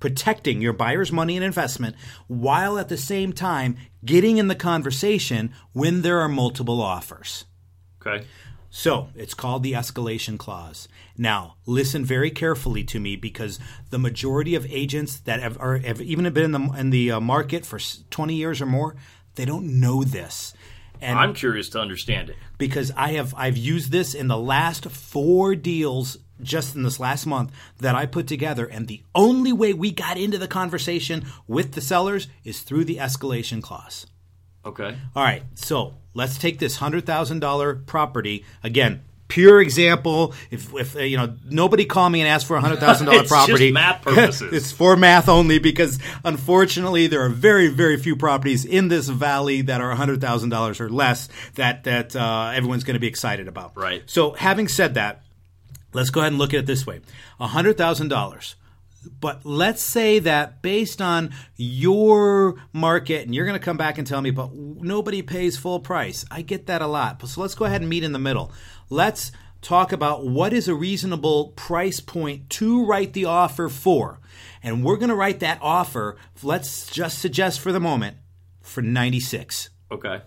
protecting 0.00 0.60
your 0.60 0.72
buyer's 0.72 1.12
money 1.12 1.36
and 1.36 1.44
investment, 1.44 1.96
while 2.26 2.78
at 2.78 2.88
the 2.88 2.96
same 2.96 3.32
time 3.32 3.76
getting 4.04 4.38
in 4.38 4.48
the 4.48 4.54
conversation 4.54 5.52
when 5.72 6.02
there 6.02 6.20
are 6.20 6.28
multiple 6.28 6.80
offers. 6.80 7.44
Okay. 8.00 8.24
So 8.70 9.08
it's 9.14 9.34
called 9.34 9.62
the 9.62 9.72
escalation 9.72 10.38
clause. 10.38 10.88
Now, 11.16 11.56
listen 11.66 12.04
very 12.04 12.30
carefully 12.30 12.84
to 12.84 13.00
me 13.00 13.16
because 13.16 13.58
the 13.90 13.98
majority 13.98 14.54
of 14.54 14.66
agents 14.70 15.16
that 15.20 15.40
have, 15.40 15.58
are, 15.60 15.78
have 15.78 16.00
even 16.00 16.30
been 16.32 16.44
in 16.44 16.52
the 16.52 16.72
in 16.78 16.90
the 16.90 17.12
uh, 17.12 17.20
market 17.20 17.64
for 17.64 17.78
20 18.10 18.34
years 18.34 18.60
or 18.60 18.66
more, 18.66 18.96
they 19.36 19.44
don't 19.44 19.80
know 19.80 20.04
this. 20.04 20.52
And 21.00 21.18
I'm 21.18 21.34
curious 21.34 21.68
to 21.70 21.80
understand 21.80 22.30
it. 22.30 22.36
because 22.58 22.90
I 22.96 23.12
have 23.12 23.34
I've 23.36 23.56
used 23.56 23.92
this 23.92 24.14
in 24.14 24.28
the 24.28 24.38
last 24.38 24.86
four 24.86 25.54
deals 25.54 26.18
just 26.42 26.74
in 26.74 26.82
this 26.82 27.00
last 27.00 27.26
month 27.26 27.52
that 27.78 27.94
I 27.94 28.06
put 28.06 28.26
together 28.26 28.66
and 28.66 28.88
the 28.88 29.02
only 29.14 29.52
way 29.52 29.72
we 29.72 29.90
got 29.90 30.18
into 30.18 30.38
the 30.38 30.48
conversation 30.48 31.24
with 31.46 31.72
the 31.72 31.80
sellers 31.80 32.28
is 32.44 32.60
through 32.60 32.84
the 32.84 32.98
escalation 32.98 33.62
clause. 33.62 34.06
Okay. 34.66 34.96
All 35.14 35.22
right, 35.22 35.42
so 35.54 35.94
let's 36.12 36.36
take 36.38 36.58
this 36.58 36.76
hundred 36.76 37.06
thousand 37.06 37.40
dollar 37.40 37.76
property 37.76 38.44
again. 38.62 39.02
Pure 39.28 39.60
example. 39.60 40.34
If, 40.52 40.72
if 40.74 40.94
uh, 40.94 41.00
you 41.00 41.16
know, 41.16 41.34
nobody 41.50 41.84
call 41.84 42.08
me 42.08 42.20
and 42.20 42.28
ask 42.28 42.46
for 42.46 42.56
a 42.56 42.60
hundred 42.60 42.78
thousand 42.78 43.06
dollar 43.06 43.24
property. 43.28 43.72
math 43.72 44.02
purposes. 44.02 44.52
it's 44.52 44.70
for 44.72 44.96
math 44.96 45.28
only 45.28 45.58
because 45.58 45.98
unfortunately 46.24 47.06
there 47.08 47.22
are 47.22 47.28
very 47.28 47.66
very 47.68 47.96
few 47.96 48.14
properties 48.14 48.64
in 48.64 48.86
this 48.88 49.08
valley 49.08 49.62
that 49.62 49.80
are 49.80 49.92
hundred 49.96 50.20
thousand 50.20 50.50
dollars 50.50 50.80
or 50.80 50.88
less 50.88 51.28
that 51.54 51.84
that 51.84 52.14
uh, 52.14 52.52
everyone's 52.54 52.84
going 52.84 52.94
to 52.94 53.00
be 53.00 53.08
excited 53.08 53.48
about. 53.48 53.76
Right. 53.76 54.02
So 54.06 54.32
having 54.32 54.68
said 54.68 54.94
that, 54.94 55.22
let's 55.92 56.10
go 56.10 56.20
ahead 56.20 56.32
and 56.32 56.38
look 56.38 56.54
at 56.54 56.60
it 56.60 56.66
this 56.66 56.86
way: 56.86 57.00
hundred 57.40 57.76
thousand 57.76 58.08
dollars. 58.08 58.54
But 59.06 59.44
let's 59.44 59.82
say 59.82 60.18
that 60.20 60.62
based 60.62 61.00
on 61.00 61.32
your 61.56 62.56
market, 62.72 63.24
and 63.24 63.34
you're 63.34 63.46
going 63.46 63.58
to 63.58 63.64
come 63.64 63.76
back 63.76 63.98
and 63.98 64.06
tell 64.06 64.20
me, 64.20 64.30
but 64.30 64.52
nobody 64.52 65.22
pays 65.22 65.56
full 65.56 65.80
price. 65.80 66.24
I 66.30 66.42
get 66.42 66.66
that 66.66 66.82
a 66.82 66.86
lot. 66.86 67.26
So 67.26 67.40
let's 67.40 67.54
go 67.54 67.64
ahead 67.64 67.80
and 67.80 67.90
meet 67.90 68.04
in 68.04 68.12
the 68.12 68.18
middle. 68.18 68.52
Let's 68.90 69.32
talk 69.62 69.92
about 69.92 70.26
what 70.26 70.52
is 70.52 70.68
a 70.68 70.74
reasonable 70.74 71.48
price 71.56 72.00
point 72.00 72.50
to 72.50 72.84
write 72.84 73.12
the 73.12 73.24
offer 73.24 73.68
for. 73.68 74.20
And 74.62 74.84
we're 74.84 74.96
going 74.96 75.08
to 75.08 75.14
write 75.14 75.40
that 75.40 75.58
offer, 75.60 76.16
let's 76.42 76.90
just 76.90 77.18
suggest 77.18 77.60
for 77.60 77.72
the 77.72 77.80
moment, 77.80 78.16
for 78.60 78.82
96. 78.82 79.70
Okay. 79.90 80.22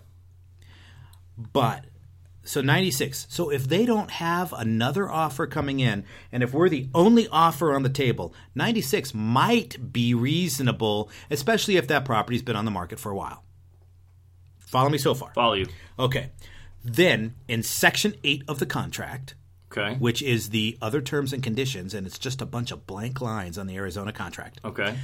But 1.52 1.84
so 2.50 2.60
96. 2.60 3.26
So 3.30 3.50
if 3.50 3.68
they 3.68 3.86
don't 3.86 4.10
have 4.10 4.52
another 4.52 5.08
offer 5.08 5.46
coming 5.46 5.78
in, 5.80 6.04
and 6.32 6.42
if 6.42 6.52
we're 6.52 6.68
the 6.68 6.88
only 6.94 7.28
offer 7.28 7.72
on 7.74 7.82
the 7.84 7.88
table, 7.88 8.34
96 8.54 9.14
might 9.14 9.92
be 9.92 10.14
reasonable, 10.14 11.10
especially 11.30 11.76
if 11.76 11.86
that 11.88 12.04
property's 12.04 12.42
been 12.42 12.56
on 12.56 12.64
the 12.64 12.70
market 12.70 12.98
for 12.98 13.12
a 13.12 13.16
while. 13.16 13.44
Follow 14.58 14.88
me 14.88 14.98
so 14.98 15.14
far. 15.14 15.32
Follow 15.32 15.54
you. 15.54 15.66
Okay. 15.98 16.30
Then 16.84 17.34
in 17.46 17.62
section 17.62 18.14
8 18.24 18.42
of 18.48 18.58
the 18.58 18.66
contract, 18.66 19.34
Okay. 19.70 19.94
which 20.00 20.20
is 20.20 20.50
the 20.50 20.76
other 20.82 21.00
terms 21.00 21.32
and 21.32 21.42
conditions, 21.44 21.94
and 21.94 22.04
it's 22.06 22.18
just 22.18 22.42
a 22.42 22.46
bunch 22.46 22.72
of 22.72 22.86
blank 22.86 23.20
lines 23.20 23.58
on 23.58 23.68
the 23.68 23.76
Arizona 23.76 24.12
contract. 24.12 24.60
Okay. 24.64 24.96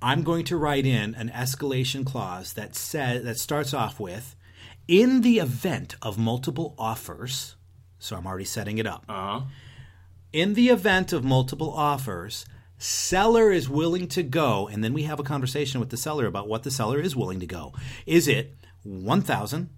I'm 0.00 0.22
going 0.22 0.44
to 0.46 0.56
write 0.56 0.86
in 0.86 1.14
an 1.16 1.30
escalation 1.30 2.04
clause 2.06 2.52
that 2.52 2.76
says 2.76 3.24
that 3.24 3.38
starts 3.38 3.74
off 3.74 3.98
with 3.98 4.36
in 4.88 5.22
the 5.22 5.38
event 5.38 5.96
of 6.02 6.18
multiple 6.18 6.74
offers 6.78 7.56
so 8.02 8.16
I'm 8.16 8.26
already 8.26 8.44
setting 8.44 8.78
it 8.78 8.86
up. 8.86 9.04
Uh 9.08 9.12
huh. 9.12 9.40
In 10.32 10.54
the 10.54 10.70
event 10.70 11.12
of 11.12 11.22
multiple 11.22 11.70
offers, 11.70 12.44
seller 12.78 13.52
is 13.52 13.68
willing 13.68 14.08
to 14.08 14.22
go 14.24 14.66
and 14.66 14.82
then 14.82 14.92
we 14.92 15.04
have 15.04 15.20
a 15.20 15.22
conversation 15.22 15.78
with 15.78 15.90
the 15.90 15.96
seller 15.96 16.26
about 16.26 16.48
what 16.48 16.64
the 16.64 16.70
seller 16.70 17.00
is 17.00 17.14
willing 17.14 17.38
to 17.40 17.46
go. 17.46 17.72
Is 18.06 18.26
it 18.28 18.56
1000 18.82 19.70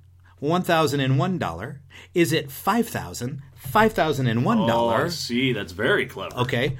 $1,001? 0.43 1.79
Is 2.13 2.33
it 2.33 2.49
$5,000? 2.49 3.41
$5,001? 3.73 4.71
Oh, 4.71 4.89
I 4.89 5.09
see. 5.09 5.53
That's 5.55 5.73
very 5.73 6.07
clever. 6.07 6.37
Okay. 6.37 6.77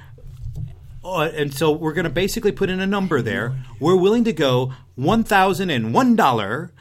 Oh, 1.03 1.21
and 1.21 1.53
so 1.53 1.71
we're 1.71 1.93
going 1.93 2.03
to 2.03 2.11
basically 2.11 2.51
put 2.51 2.69
in 2.69 2.79
a 2.79 2.85
number 2.85 3.23
there. 3.23 3.55
We're 3.79 3.95
willing 3.95 4.23
to 4.25 4.33
go 4.33 4.73
$1,001 4.99 6.71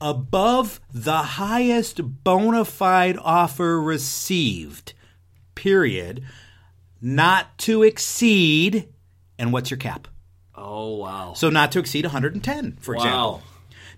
above 0.00 0.80
the 0.92 1.18
highest 1.18 2.24
bona 2.24 2.64
fide 2.64 3.18
offer 3.20 3.80
received, 3.80 4.94
period, 5.54 6.22
not 7.00 7.58
to 7.58 7.82
exceed. 7.82 8.88
And 9.38 9.52
what's 9.52 9.70
your 9.70 9.78
cap? 9.78 10.08
Oh, 10.54 10.96
wow. 10.96 11.34
So 11.34 11.50
not 11.50 11.72
to 11.72 11.78
exceed 11.78 12.04
110, 12.04 12.76
for 12.80 12.94
example. 12.94 13.32
wow. 13.32 13.42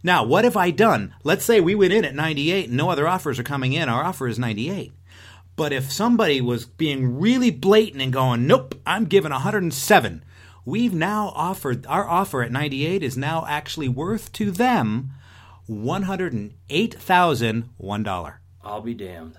Now, 0.04 0.24
what 0.24 0.44
have 0.44 0.56
I 0.56 0.70
done? 0.70 1.14
Let's 1.22 1.44
say 1.44 1.60
we 1.60 1.74
went 1.74 1.92
in 1.92 2.04
at 2.04 2.14
98 2.14 2.68
and 2.68 2.76
no 2.76 2.90
other 2.90 3.06
offers 3.06 3.38
are 3.38 3.44
coming 3.44 3.72
in. 3.72 3.88
Our 3.88 4.02
offer 4.02 4.26
is 4.26 4.38
98. 4.38 4.92
But 5.54 5.72
if 5.72 5.92
somebody 5.92 6.40
was 6.40 6.64
being 6.64 7.20
really 7.20 7.50
blatant 7.50 8.02
and 8.02 8.12
going, 8.12 8.46
nope, 8.46 8.80
I'm 8.84 9.04
giving 9.04 9.30
107, 9.30 10.24
we've 10.64 10.94
now 10.94 11.32
offered, 11.36 11.86
our 11.86 12.08
offer 12.08 12.42
at 12.42 12.50
98 12.50 13.02
is 13.02 13.16
now 13.16 13.44
actually 13.46 13.88
worth 13.88 14.32
to 14.32 14.50
them 14.50 15.10
$108,001. 15.68 18.34
I'll 18.64 18.80
be 18.80 18.94
damned. 18.94 19.36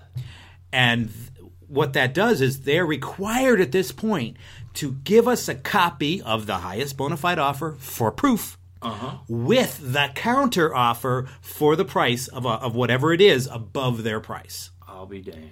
And 0.72 1.08
th- 1.08 1.30
what 1.66 1.94
that 1.94 2.14
does 2.14 2.40
is 2.40 2.60
they're 2.60 2.86
required 2.86 3.60
at 3.60 3.72
this 3.72 3.92
point 3.92 4.36
to 4.74 4.92
give 4.92 5.26
us 5.26 5.48
a 5.48 5.54
copy 5.54 6.20
of 6.22 6.46
the 6.46 6.58
highest 6.58 6.96
bona 6.96 7.16
fide 7.16 7.38
offer 7.38 7.76
for 7.78 8.10
proof 8.10 8.58
uh-huh. 8.82 9.18
with 9.28 9.92
the 9.92 10.10
counter 10.14 10.74
offer 10.74 11.28
for 11.40 11.76
the 11.76 11.84
price 11.84 12.28
of, 12.28 12.44
a, 12.44 12.50
of 12.50 12.74
whatever 12.74 13.12
it 13.12 13.20
is 13.20 13.48
above 13.50 14.02
their 14.02 14.20
price. 14.20 14.70
I'll 14.86 15.06
be 15.06 15.22
damned. 15.22 15.50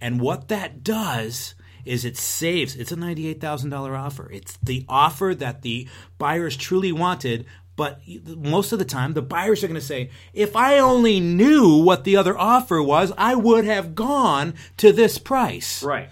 And 0.00 0.20
what 0.20 0.48
that 0.48 0.82
does 0.82 1.54
is 1.84 2.04
it 2.04 2.16
saves, 2.16 2.76
it's 2.76 2.92
a 2.92 2.96
$98,000 2.96 3.98
offer. 3.98 4.30
It's 4.32 4.58
the 4.62 4.84
offer 4.88 5.34
that 5.36 5.62
the 5.62 5.88
buyers 6.18 6.56
truly 6.56 6.92
wanted. 6.92 7.46
But 7.76 8.00
most 8.26 8.72
of 8.72 8.78
the 8.78 8.84
time, 8.84 9.14
the 9.14 9.22
buyers 9.22 9.64
are 9.64 9.68
going 9.68 9.80
to 9.80 9.84
say, 9.84 10.10
if 10.32 10.54
I 10.54 10.78
only 10.78 11.18
knew 11.18 11.82
what 11.82 12.04
the 12.04 12.16
other 12.16 12.38
offer 12.38 12.82
was, 12.82 13.12
I 13.18 13.34
would 13.34 13.64
have 13.64 13.94
gone 13.94 14.54
to 14.76 14.92
this 14.92 15.18
price. 15.18 15.82
Right. 15.82 16.08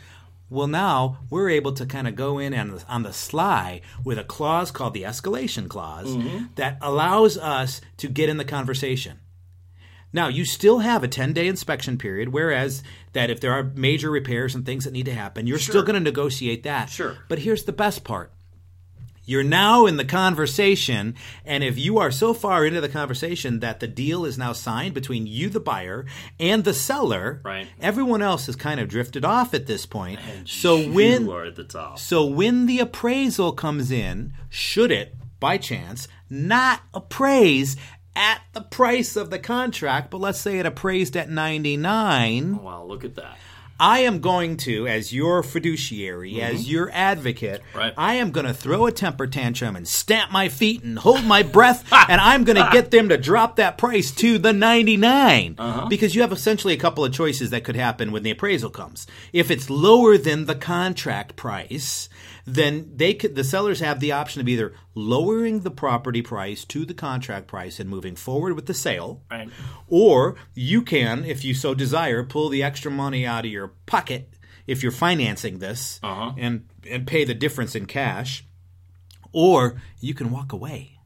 Well, 0.50 0.66
now 0.66 1.18
we're 1.30 1.48
able 1.48 1.72
to 1.72 1.86
kind 1.86 2.06
of 2.06 2.14
go 2.14 2.38
in 2.38 2.52
on 2.52 2.72
the, 2.72 2.84
on 2.86 3.04
the 3.04 3.12
sly 3.12 3.80
with 4.04 4.18
a 4.18 4.24
clause 4.24 4.70
called 4.70 4.92
the 4.92 5.04
escalation 5.04 5.68
clause 5.68 6.08
mm-hmm. 6.08 6.46
that 6.56 6.76
allows 6.82 7.38
us 7.38 7.80
to 7.98 8.08
get 8.08 8.28
in 8.28 8.36
the 8.36 8.44
conversation. 8.44 9.20
Now, 10.12 10.28
you 10.28 10.44
still 10.44 10.80
have 10.80 11.02
a 11.02 11.08
10 11.08 11.32
day 11.32 11.46
inspection 11.46 11.96
period, 11.96 12.30
whereas 12.30 12.82
that 13.14 13.30
if 13.30 13.40
there 13.40 13.52
are 13.52 13.64
major 13.74 14.10
repairs 14.10 14.54
and 14.54 14.66
things 14.66 14.84
that 14.84 14.92
need 14.92 15.06
to 15.06 15.14
happen, 15.14 15.46
you're 15.46 15.58
still 15.58 15.82
going 15.82 15.94
to 15.94 16.00
negotiate 16.00 16.64
that. 16.64 16.90
Sure. 16.90 17.16
But 17.28 17.38
here's 17.38 17.64
the 17.64 17.72
best 17.72 18.04
part. 18.04 18.30
You're 19.24 19.44
now 19.44 19.86
in 19.86 19.98
the 19.98 20.04
conversation, 20.04 21.14
and 21.44 21.62
if 21.62 21.78
you 21.78 21.98
are 21.98 22.10
so 22.10 22.34
far 22.34 22.66
into 22.66 22.80
the 22.80 22.88
conversation 22.88 23.60
that 23.60 23.78
the 23.78 23.86
deal 23.86 24.24
is 24.24 24.36
now 24.36 24.52
signed 24.52 24.94
between 24.94 25.26
you, 25.28 25.48
the 25.48 25.60
buyer, 25.60 26.04
and 26.40 26.64
the 26.64 26.74
seller, 26.74 27.40
Right. 27.44 27.68
everyone 27.80 28.20
else 28.22 28.46
has 28.46 28.56
kind 28.56 28.80
of 28.80 28.88
drifted 28.88 29.24
off 29.24 29.54
at 29.54 29.66
this 29.66 29.86
point. 29.86 30.18
so 30.44 30.76
you 30.76 30.92
when 30.92 31.28
are 31.28 31.44
at 31.44 31.54
the 31.56 31.62
top. 31.64 31.98
so 32.00 32.24
when 32.26 32.66
the 32.66 32.80
appraisal 32.80 33.52
comes 33.52 33.92
in, 33.92 34.32
should 34.50 34.90
it, 34.90 35.14
by 35.38 35.56
chance, 35.56 36.08
not 36.28 36.80
appraise 36.92 37.76
at 38.16 38.40
the 38.52 38.60
price 38.60 39.16
of 39.16 39.30
the 39.30 39.38
contract, 39.38 40.10
but 40.10 40.18
let's 40.20 40.38
say 40.40 40.58
it 40.58 40.66
appraised 40.66 41.16
at 41.16 41.30
99, 41.30 42.56
Wow, 42.62 42.84
look 42.84 43.04
at 43.04 43.14
that. 43.14 43.36
I 43.82 44.00
am 44.00 44.20
going 44.20 44.58
to, 44.58 44.86
as 44.86 45.12
your 45.12 45.42
fiduciary, 45.42 46.40
as 46.40 46.70
your 46.70 46.88
advocate, 46.92 47.42
Mm-hmm. 47.42 47.78
Right. 47.78 47.94
I 47.96 48.14
am 48.14 48.30
going 48.30 48.46
to 48.46 48.54
throw 48.54 48.86
a 48.86 48.92
temper 48.92 49.26
tantrum 49.26 49.76
and 49.76 49.86
stamp 49.88 50.30
my 50.30 50.48
feet 50.48 50.82
and 50.82 50.98
hold 50.98 51.24
my 51.24 51.42
breath, 51.42 51.90
and 52.08 52.20
I'm 52.20 52.44
going 52.44 52.56
to 52.56 52.68
get 52.72 52.90
them 52.90 53.08
to 53.08 53.16
drop 53.16 53.56
that 53.56 53.78
price 53.78 54.10
to 54.12 54.38
the 54.38 54.52
99. 54.52 55.56
Uh-huh. 55.58 55.88
Because 55.88 56.14
you 56.14 56.20
have 56.22 56.32
essentially 56.32 56.74
a 56.74 56.78
couple 56.78 57.04
of 57.04 57.12
choices 57.12 57.50
that 57.50 57.64
could 57.64 57.76
happen 57.76 58.12
when 58.12 58.22
the 58.22 58.30
appraisal 58.30 58.70
comes. 58.70 59.06
If 59.32 59.50
it's 59.50 59.68
lower 59.68 60.16
than 60.16 60.46
the 60.46 60.54
contract 60.54 61.36
price, 61.36 62.08
then 62.44 62.92
they 62.96 63.14
could, 63.14 63.34
the 63.34 63.44
sellers 63.44 63.80
have 63.80 64.00
the 64.00 64.12
option 64.12 64.40
of 64.40 64.48
either 64.48 64.72
lowering 64.94 65.60
the 65.60 65.70
property 65.70 66.22
price 66.22 66.64
to 66.66 66.84
the 66.84 66.94
contract 66.94 67.46
price 67.46 67.78
and 67.78 67.88
moving 67.88 68.16
forward 68.16 68.54
with 68.54 68.66
the 68.66 68.74
sale, 68.74 69.22
Right. 69.30 69.48
or 69.88 70.36
you 70.54 70.82
can, 70.82 71.24
if 71.24 71.44
you 71.44 71.54
so 71.54 71.74
desire, 71.74 72.22
pull 72.24 72.48
the 72.48 72.62
extra 72.62 72.90
money 72.90 73.24
out 73.26 73.44
of 73.44 73.50
your 73.52 73.68
pocket 73.86 74.28
if 74.66 74.82
you're 74.82 74.92
financing 74.92 75.58
this 75.58 75.98
Uh-huh. 76.02 76.32
and 76.36 76.66
and 76.90 77.06
pay 77.06 77.24
the 77.24 77.34
difference 77.34 77.74
in 77.76 77.86
cash, 77.86 78.44
or 79.32 79.80
you 80.00 80.14
can 80.14 80.30
walk 80.30 80.52
away. 80.52 80.98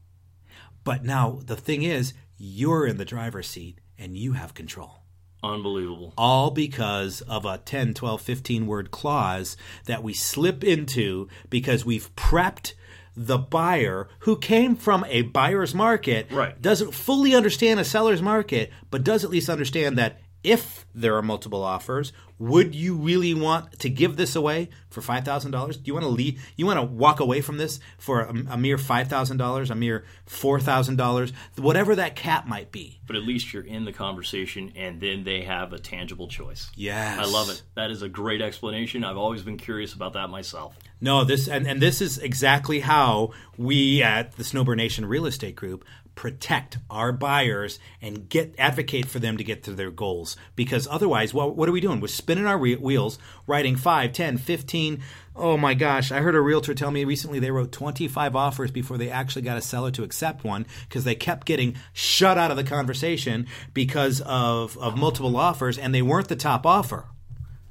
But 0.83 1.03
now 1.03 1.39
the 1.45 1.55
thing 1.55 1.83
is, 1.83 2.13
you're 2.37 2.85
in 2.87 2.97
the 2.97 3.05
driver's 3.05 3.47
seat 3.47 3.79
and 3.97 4.17
you 4.17 4.33
have 4.33 4.53
control. 4.53 5.03
Unbelievable. 5.43 6.13
All 6.17 6.51
because 6.51 7.21
of 7.21 7.45
a 7.45 7.59
10, 7.59 7.93
12, 7.93 8.21
15 8.21 8.67
word 8.67 8.91
clause 8.91 9.55
that 9.85 10.03
we 10.03 10.13
slip 10.13 10.63
into 10.63 11.27
because 11.49 11.85
we've 11.85 12.13
prepped 12.15 12.73
the 13.15 13.37
buyer 13.37 14.07
who 14.19 14.37
came 14.37 14.75
from 14.75 15.03
a 15.07 15.23
buyer's 15.23 15.73
market, 15.73 16.27
Right. 16.31 16.59
doesn't 16.61 16.93
fully 16.93 17.33
understand 17.35 17.79
a 17.79 17.83
seller's 17.85 18.21
market, 18.21 18.71
but 18.91 19.03
does 19.03 19.23
at 19.23 19.29
least 19.31 19.49
understand 19.49 19.97
that 19.97 20.19
if 20.43 20.85
there 20.93 21.15
are 21.17 21.21
multiple 21.23 21.63
offers, 21.63 22.13
Would 22.39 22.75
you 22.75 22.95
really 22.95 23.33
want 23.33 23.79
to 23.79 23.89
give 23.89 24.15
this 24.15 24.35
away 24.35 24.69
for 24.89 25.01
five 25.01 25.25
thousand 25.25 25.51
dollars? 25.51 25.77
Do 25.77 25.83
you 25.85 25.93
want 25.93 26.03
to 26.03 26.09
leave? 26.09 26.43
You 26.55 26.65
want 26.65 26.77
to 26.77 26.85
walk 26.85 27.19
away 27.19 27.41
from 27.41 27.57
this 27.57 27.79
for 27.97 28.21
a, 28.21 28.33
a 28.51 28.57
mere 28.57 28.77
five 28.77 29.07
thousand 29.07 29.37
dollars, 29.37 29.71
a 29.71 29.75
mere 29.75 30.05
four 30.25 30.59
thousand 30.59 30.97
dollars, 30.97 31.33
whatever 31.55 31.95
that 31.95 32.15
cap 32.15 32.45
might 32.45 32.71
be? 32.71 32.99
But 33.07 33.15
at 33.15 33.23
least 33.23 33.53
you're 33.53 33.63
in 33.63 33.85
the 33.85 33.93
conversation, 33.93 34.71
and 34.75 35.01
then 35.01 35.23
they 35.23 35.41
have 35.41 35.73
a 35.73 35.79
tangible 35.79 36.27
choice. 36.27 36.69
Yes, 36.75 37.17
I 37.17 37.25
love 37.25 37.49
it. 37.49 37.63
That 37.75 37.89
is 37.89 38.01
a 38.01 38.09
great 38.09 38.41
explanation. 38.41 39.03
I've 39.03 39.17
always 39.17 39.41
been 39.41 39.57
curious 39.57 39.93
about 39.93 40.13
that 40.13 40.29
myself. 40.29 40.77
No, 41.01 41.23
this 41.23 41.47
and, 41.47 41.67
and 41.67 41.81
this 41.81 42.01
is 42.01 42.17
exactly 42.17 42.79
how 42.79 43.31
we 43.57 44.03
at 44.03 44.33
the 44.33 44.43
Snowbird 44.43 44.77
Nation 44.77 45.05
Real 45.05 45.25
Estate 45.25 45.55
Group 45.55 45.85
protect 46.17 46.79
our 46.89 47.13
buyers 47.13 47.79
and 48.01 48.27
get 48.27 48.53
advocate 48.57 49.05
for 49.05 49.19
them 49.19 49.37
to 49.37 49.43
get 49.43 49.63
to 49.63 49.71
their 49.71 49.91
goals. 49.91 50.35
Because 50.55 50.87
otherwise 50.89 51.33
well, 51.33 51.49
what 51.49 51.69
are 51.69 51.71
we 51.71 51.79
doing? 51.79 52.01
We're 52.01 52.07
spinning 52.07 52.47
our 52.47 52.57
wheels 52.57 53.19
writing 53.45 53.77
5 53.77 54.11
10 54.11 54.37
15 54.37 55.01
oh 55.35 55.55
my 55.55 55.73
gosh 55.73 56.11
i 56.11 56.19
heard 56.19 56.35
a 56.35 56.41
realtor 56.41 56.73
tell 56.73 56.89
me 56.89 57.05
recently 57.05 57.39
they 57.39 57.51
wrote 57.51 57.71
25 57.71 58.35
offers 58.35 58.71
before 58.71 58.97
they 58.97 59.09
actually 59.09 59.43
got 59.43 59.57
a 59.57 59.61
seller 59.61 59.91
to 59.91 60.03
accept 60.03 60.43
one 60.43 60.65
because 60.89 61.03
they 61.03 61.15
kept 61.15 61.45
getting 61.45 61.75
shut 61.93 62.37
out 62.37 62.49
of 62.49 62.57
the 62.57 62.63
conversation 62.63 63.45
because 63.73 64.19
of, 64.21 64.77
of 64.79 64.97
multiple 64.97 65.37
offers 65.37 65.77
and 65.77 65.93
they 65.93 66.01
weren't 66.01 66.27
the 66.27 66.35
top 66.35 66.65
offer 66.65 67.05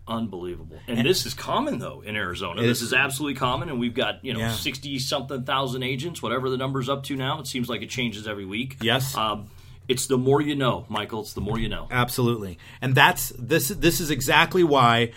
Unbelievable. 0.08 0.78
And, 0.86 1.00
and, 1.00 1.08
this 1.08 1.26
is 1.26 1.34
common 1.34 1.78
though 1.80 2.00
in 2.00 2.14
Arizona. 2.14 2.62
This 2.62 2.80
is, 2.80 2.92
absolutely 2.92 3.38
common 3.38 3.68
and 3.68 3.80
we've 3.80 3.94
got, 3.94 4.24
you 4.24 4.34
know, 4.34 4.50
60 4.50 4.88
yeah. 4.88 4.98
something 5.00 5.44
thousand 5.44 5.82
agents, 5.82 6.22
whatever 6.22 6.48
the 6.48 6.56
number's 6.56 6.88
up 6.88 7.02
to 7.04 7.16
now. 7.16 7.40
It 7.40 7.46
seems 7.46 7.68
like 7.68 7.82
it 7.82 7.90
changes 7.90 8.28
every 8.28 8.44
week. 8.44 8.76
Yes. 8.80 9.16
Um, 9.16 9.50
it's 9.88 10.06
the 10.06 10.18
more 10.18 10.40
you 10.40 10.54
know, 10.54 10.84
Michael. 10.88 11.20
It's 11.20 11.32
the 11.32 11.40
more 11.40 11.58
you 11.58 11.68
know. 11.68 11.88
Absolutely. 11.90 12.58
And 12.80 12.94
that's 12.94 13.32
this 13.38 13.68
this 13.68 14.00
is 14.00 14.10
exactly 14.10 14.64
why 14.64 15.12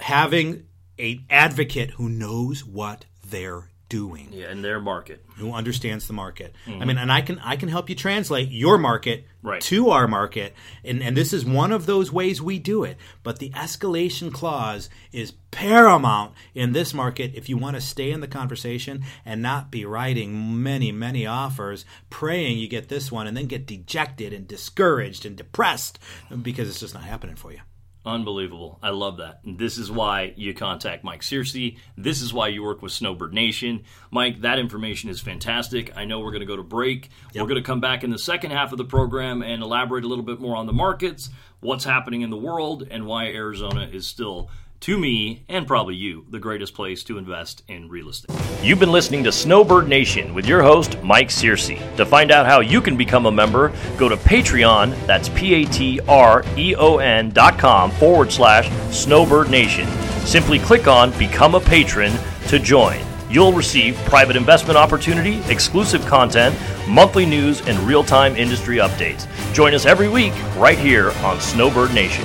having 0.00 0.66
an 0.98 1.24
advocate 1.30 1.90
who 1.92 2.08
knows 2.08 2.64
what 2.64 3.04
they're 3.26 3.68
doing. 3.88 4.28
Yeah, 4.32 4.50
in 4.50 4.62
their 4.62 4.80
market. 4.80 5.24
Who 5.36 5.52
understands 5.52 6.06
the 6.06 6.12
market. 6.12 6.54
Mm-hmm. 6.66 6.82
I 6.82 6.84
mean, 6.84 6.98
and 6.98 7.12
I 7.12 7.20
can 7.22 7.38
I 7.40 7.56
can 7.56 7.68
help 7.68 7.88
you 7.88 7.94
translate 7.94 8.50
your 8.50 8.78
market 8.78 9.24
right. 9.42 9.60
to 9.62 9.90
our 9.90 10.06
market. 10.08 10.54
And 10.84 11.02
and 11.02 11.16
this 11.16 11.32
is 11.32 11.44
one 11.44 11.72
of 11.72 11.86
those 11.86 12.12
ways 12.12 12.42
we 12.42 12.58
do 12.58 12.84
it. 12.84 12.96
But 13.22 13.38
the 13.38 13.50
escalation 13.50 14.32
clause 14.32 14.90
is 15.12 15.32
paramount 15.50 16.34
in 16.54 16.72
this 16.72 16.92
market 16.92 17.32
if 17.34 17.48
you 17.48 17.56
want 17.56 17.76
to 17.76 17.80
stay 17.80 18.10
in 18.10 18.20
the 18.20 18.28
conversation 18.28 19.04
and 19.24 19.42
not 19.42 19.70
be 19.70 19.84
writing 19.84 20.62
many, 20.62 20.92
many 20.92 21.26
offers, 21.26 21.84
praying 22.10 22.58
you 22.58 22.68
get 22.68 22.88
this 22.88 23.10
one 23.10 23.26
and 23.26 23.36
then 23.36 23.46
get 23.46 23.66
dejected 23.66 24.32
and 24.32 24.46
discouraged 24.46 25.24
and 25.24 25.36
depressed 25.36 25.98
because 26.42 26.68
it's 26.68 26.80
just 26.80 26.94
not 26.94 27.04
happening 27.04 27.36
for 27.36 27.52
you. 27.52 27.60
Unbelievable. 28.08 28.78
I 28.82 28.88
love 28.88 29.18
that. 29.18 29.40
This 29.44 29.76
is 29.76 29.90
why 29.90 30.32
you 30.34 30.54
contact 30.54 31.04
Mike 31.04 31.20
Searcy. 31.20 31.76
This 31.94 32.22
is 32.22 32.32
why 32.32 32.48
you 32.48 32.62
work 32.62 32.80
with 32.80 32.90
Snowbird 32.90 33.34
Nation. 33.34 33.84
Mike, 34.10 34.40
that 34.40 34.58
information 34.58 35.10
is 35.10 35.20
fantastic. 35.20 35.94
I 35.94 36.06
know 36.06 36.20
we're 36.20 36.30
going 36.30 36.40
to 36.40 36.46
go 36.46 36.56
to 36.56 36.62
break. 36.62 37.10
Yep. 37.34 37.42
We're 37.42 37.48
going 37.48 37.62
to 37.62 37.66
come 37.66 37.80
back 37.80 38.04
in 38.04 38.10
the 38.10 38.18
second 38.18 38.52
half 38.52 38.72
of 38.72 38.78
the 38.78 38.86
program 38.86 39.42
and 39.42 39.62
elaborate 39.62 40.04
a 40.04 40.08
little 40.08 40.24
bit 40.24 40.40
more 40.40 40.56
on 40.56 40.64
the 40.64 40.72
markets, 40.72 41.28
what's 41.60 41.84
happening 41.84 42.22
in 42.22 42.30
the 42.30 42.36
world, 42.38 42.88
and 42.90 43.04
why 43.04 43.26
Arizona 43.26 43.90
is 43.92 44.06
still 44.06 44.48
to 44.80 44.98
me, 44.98 45.44
and 45.48 45.66
probably 45.66 45.94
you, 45.94 46.24
the 46.30 46.38
greatest 46.38 46.74
place 46.74 47.02
to 47.04 47.18
invest 47.18 47.62
in 47.68 47.88
real 47.88 48.08
estate. 48.08 48.36
You've 48.62 48.78
been 48.78 48.92
listening 48.92 49.24
to 49.24 49.32
Snowbird 49.32 49.88
Nation 49.88 50.34
with 50.34 50.46
your 50.46 50.62
host, 50.62 51.00
Mike 51.02 51.28
Searcy. 51.28 51.78
To 51.96 52.06
find 52.06 52.30
out 52.30 52.46
how 52.46 52.60
you 52.60 52.80
can 52.80 52.96
become 52.96 53.26
a 53.26 53.30
member, 53.30 53.72
go 53.96 54.08
to 54.08 54.16
Patreon, 54.16 54.94
that's 55.06 55.28
P 55.30 55.54
A 55.54 55.64
T 55.66 56.00
R 56.08 56.44
E 56.56 56.74
O 56.76 56.98
N 56.98 57.30
dot 57.30 57.58
com 57.58 57.90
forward 57.92 58.32
slash 58.32 58.70
Snowbird 58.94 59.50
Nation. 59.50 59.86
Simply 60.26 60.58
click 60.58 60.86
on 60.86 61.16
Become 61.18 61.54
a 61.54 61.60
Patron 61.60 62.12
to 62.48 62.58
join. 62.58 63.00
You'll 63.30 63.52
receive 63.52 63.94
private 64.06 64.36
investment 64.36 64.78
opportunity, 64.78 65.42
exclusive 65.52 66.04
content, 66.06 66.56
monthly 66.88 67.26
news, 67.26 67.60
and 67.66 67.78
real 67.80 68.02
time 68.02 68.36
industry 68.36 68.76
updates. 68.76 69.26
Join 69.52 69.74
us 69.74 69.84
every 69.86 70.08
week 70.08 70.32
right 70.56 70.78
here 70.78 71.10
on 71.22 71.38
Snowbird 71.40 71.92
Nation. 71.92 72.24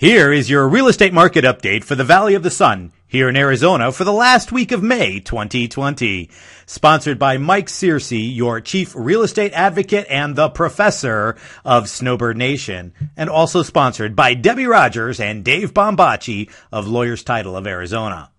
Here 0.00 0.32
is 0.32 0.48
your 0.48 0.68
real 0.68 0.86
estate 0.86 1.12
market 1.12 1.44
update 1.44 1.82
for 1.82 1.96
the 1.96 2.04
Valley 2.04 2.34
of 2.34 2.44
the 2.44 2.52
Sun 2.52 2.92
here 3.08 3.28
in 3.28 3.34
Arizona 3.34 3.90
for 3.90 4.04
the 4.04 4.12
last 4.12 4.52
week 4.52 4.70
of 4.70 4.80
May 4.80 5.18
2020. 5.18 6.30
Sponsored 6.66 7.18
by 7.18 7.36
Mike 7.36 7.66
Searcy, 7.66 8.32
your 8.32 8.60
chief 8.60 8.94
real 8.94 9.24
estate 9.24 9.52
advocate 9.54 10.06
and 10.08 10.36
the 10.36 10.50
professor 10.50 11.36
of 11.64 11.88
Snowbird 11.88 12.36
Nation. 12.36 12.92
And 13.16 13.28
also 13.28 13.64
sponsored 13.64 14.14
by 14.14 14.34
Debbie 14.34 14.68
Rogers 14.68 15.18
and 15.18 15.44
Dave 15.44 15.74
Bombachi 15.74 16.48
of 16.70 16.86
Lawyers 16.86 17.24
Title 17.24 17.56
of 17.56 17.66
Arizona. 17.66 18.30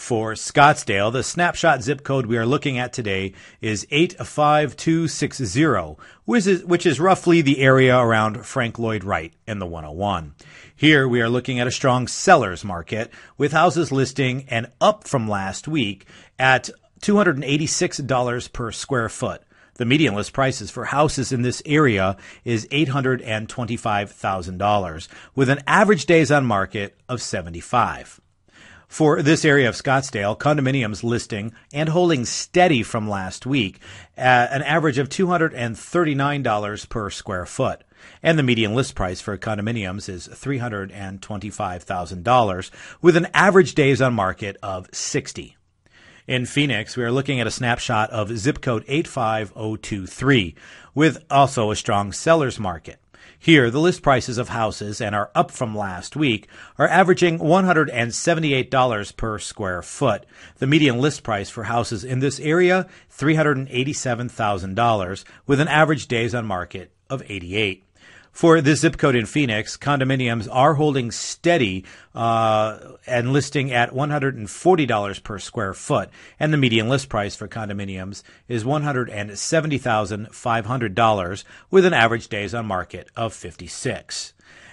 for 0.00 0.32
Scottsdale. 0.32 1.12
The 1.12 1.22
snapshot 1.22 1.82
zip 1.82 2.02
code 2.02 2.24
we 2.26 2.38
are 2.38 2.46
looking 2.46 2.78
at 2.78 2.92
today 2.92 3.34
is 3.60 3.86
85260, 3.90 5.96
which 6.24 6.86
is, 6.86 6.98
roughly 6.98 7.42
the 7.42 7.60
area 7.60 7.98
around 7.98 8.46
Frank 8.46 8.78
Lloyd 8.78 9.04
Wright 9.04 9.34
in 9.46 9.58
the 9.58 9.66
101. 9.66 10.34
Here 10.74 11.06
we 11.06 11.20
are 11.20 11.28
looking 11.28 11.60
at 11.60 11.66
a 11.66 11.70
strong 11.70 12.08
seller's 12.08 12.64
market 12.64 13.12
with 13.36 13.52
houses 13.52 13.92
listing 13.92 14.46
and 14.48 14.68
up 14.80 15.06
from 15.06 15.28
last 15.28 15.68
week 15.68 16.06
at 16.38 16.70
$286 17.02 18.52
per 18.52 18.72
square 18.72 19.10
foot. 19.10 19.42
The 19.74 19.84
median 19.84 20.14
list 20.14 20.32
prices 20.32 20.70
for 20.70 20.86
houses 20.86 21.30
in 21.32 21.42
this 21.42 21.62
area 21.64 22.16
is 22.44 22.66
$825,000 22.68 25.08
with 25.34 25.48
an 25.48 25.62
average 25.66 26.06
days 26.06 26.30
on 26.30 26.46
market 26.46 26.96
of 27.08 27.20
75. 27.22 28.20
For 28.90 29.22
this 29.22 29.44
area 29.44 29.68
of 29.68 29.76
Scottsdale, 29.76 30.36
condominiums 30.36 31.04
listing 31.04 31.52
and 31.72 31.88
holding 31.88 32.24
steady 32.24 32.82
from 32.82 33.08
last 33.08 33.46
week 33.46 33.78
at 34.16 34.50
an 34.50 34.62
average 34.62 34.98
of 34.98 35.08
$239 35.08 36.88
per 36.88 37.08
square 37.08 37.46
foot. 37.46 37.84
And 38.20 38.36
the 38.36 38.42
median 38.42 38.74
list 38.74 38.96
price 38.96 39.20
for 39.20 39.38
condominiums 39.38 40.08
is 40.08 40.26
$325,000 40.26 42.70
with 43.00 43.16
an 43.16 43.28
average 43.32 43.76
days 43.76 44.02
on 44.02 44.12
market 44.12 44.56
of 44.60 44.88
60. 44.92 45.56
In 46.26 46.44
Phoenix, 46.44 46.96
we 46.96 47.04
are 47.04 47.12
looking 47.12 47.38
at 47.38 47.46
a 47.46 47.52
snapshot 47.52 48.10
of 48.10 48.36
zip 48.36 48.60
code 48.60 48.84
85023 48.88 50.56
with 50.96 51.24
also 51.30 51.70
a 51.70 51.76
strong 51.76 52.10
seller's 52.10 52.58
market. 52.58 52.98
Here, 53.42 53.70
the 53.70 53.80
list 53.80 54.02
prices 54.02 54.36
of 54.36 54.50
houses 54.50 55.00
and 55.00 55.14
are 55.14 55.30
up 55.34 55.50
from 55.50 55.74
last 55.74 56.14
week 56.14 56.46
are 56.76 56.86
averaging 56.86 57.38
$178 57.38 59.16
per 59.16 59.38
square 59.38 59.80
foot. 59.80 60.26
The 60.58 60.66
median 60.66 60.98
list 60.98 61.22
price 61.22 61.48
for 61.48 61.64
houses 61.64 62.04
in 62.04 62.18
this 62.18 62.38
area, 62.38 62.86
$387,000 63.16 65.24
with 65.46 65.58
an 65.58 65.68
average 65.68 66.06
days 66.06 66.34
on 66.34 66.44
market 66.44 66.92
of 67.08 67.22
88. 67.26 67.82
For 68.32 68.60
this 68.60 68.80
zip 68.80 68.96
code 68.96 69.16
in 69.16 69.26
Phoenix, 69.26 69.76
condominiums 69.76 70.48
are 70.50 70.74
holding 70.74 71.10
steady 71.10 71.84
uh, 72.14 72.78
and 73.06 73.32
listing 73.32 73.72
at 73.72 73.90
$140 73.90 75.22
per 75.22 75.38
square 75.38 75.74
foot, 75.74 76.08
and 76.38 76.52
the 76.52 76.56
median 76.56 76.88
list 76.88 77.08
price 77.08 77.34
for 77.36 77.48
condominiums 77.48 78.22
is 78.48 78.64
$170,500 78.64 81.44
with 81.70 81.84
an 81.84 81.92
average 81.92 82.28
days 82.28 82.54
on 82.54 82.66
market 82.66 83.08
of 83.16 83.34
56. 83.34 84.32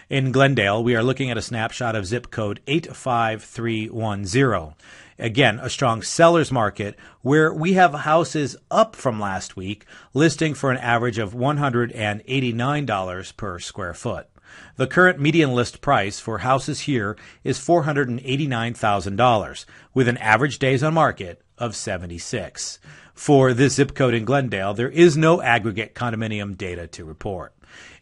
In 0.09 0.31
Glendale, 0.31 0.81
we 0.83 0.95
are 0.95 1.03
looking 1.03 1.29
at 1.29 1.37
a 1.37 1.41
snapshot 1.41 1.93
of 1.93 2.05
zip 2.05 2.31
code 2.31 2.61
85310. 2.67 4.75
Again, 5.19 5.59
a 5.61 5.69
strong 5.69 6.01
seller's 6.03 6.51
market 6.51 6.95
where 7.21 7.51
we 7.51 7.73
have 7.73 7.93
houses 7.93 8.55
up 8.69 8.95
from 8.95 9.19
last 9.19 9.55
week, 9.55 9.85
listing 10.13 10.53
for 10.53 10.69
an 10.71 10.77
average 10.77 11.17
of 11.17 11.33
$189 11.33 13.37
per 13.37 13.59
square 13.59 13.95
foot. 13.95 14.27
The 14.75 14.87
current 14.87 15.19
median 15.19 15.53
list 15.53 15.81
price 15.81 16.19
for 16.19 16.39
houses 16.39 16.81
here 16.81 17.15
is 17.43 17.59
$489,000, 17.59 19.65
with 19.93 20.07
an 20.07 20.17
average 20.17 20.57
days 20.59 20.83
on 20.83 20.93
market 20.93 21.41
of 21.57 21.75
76. 21.75 22.79
For 23.13 23.53
this 23.53 23.73
zip 23.73 23.95
code 23.95 24.13
in 24.13 24.25
Glendale, 24.25 24.75
there 24.75 24.89
is 24.89 25.17
no 25.17 25.41
aggregate 25.41 25.95
condominium 25.95 26.55
data 26.55 26.85
to 26.87 27.03
report. 27.03 27.53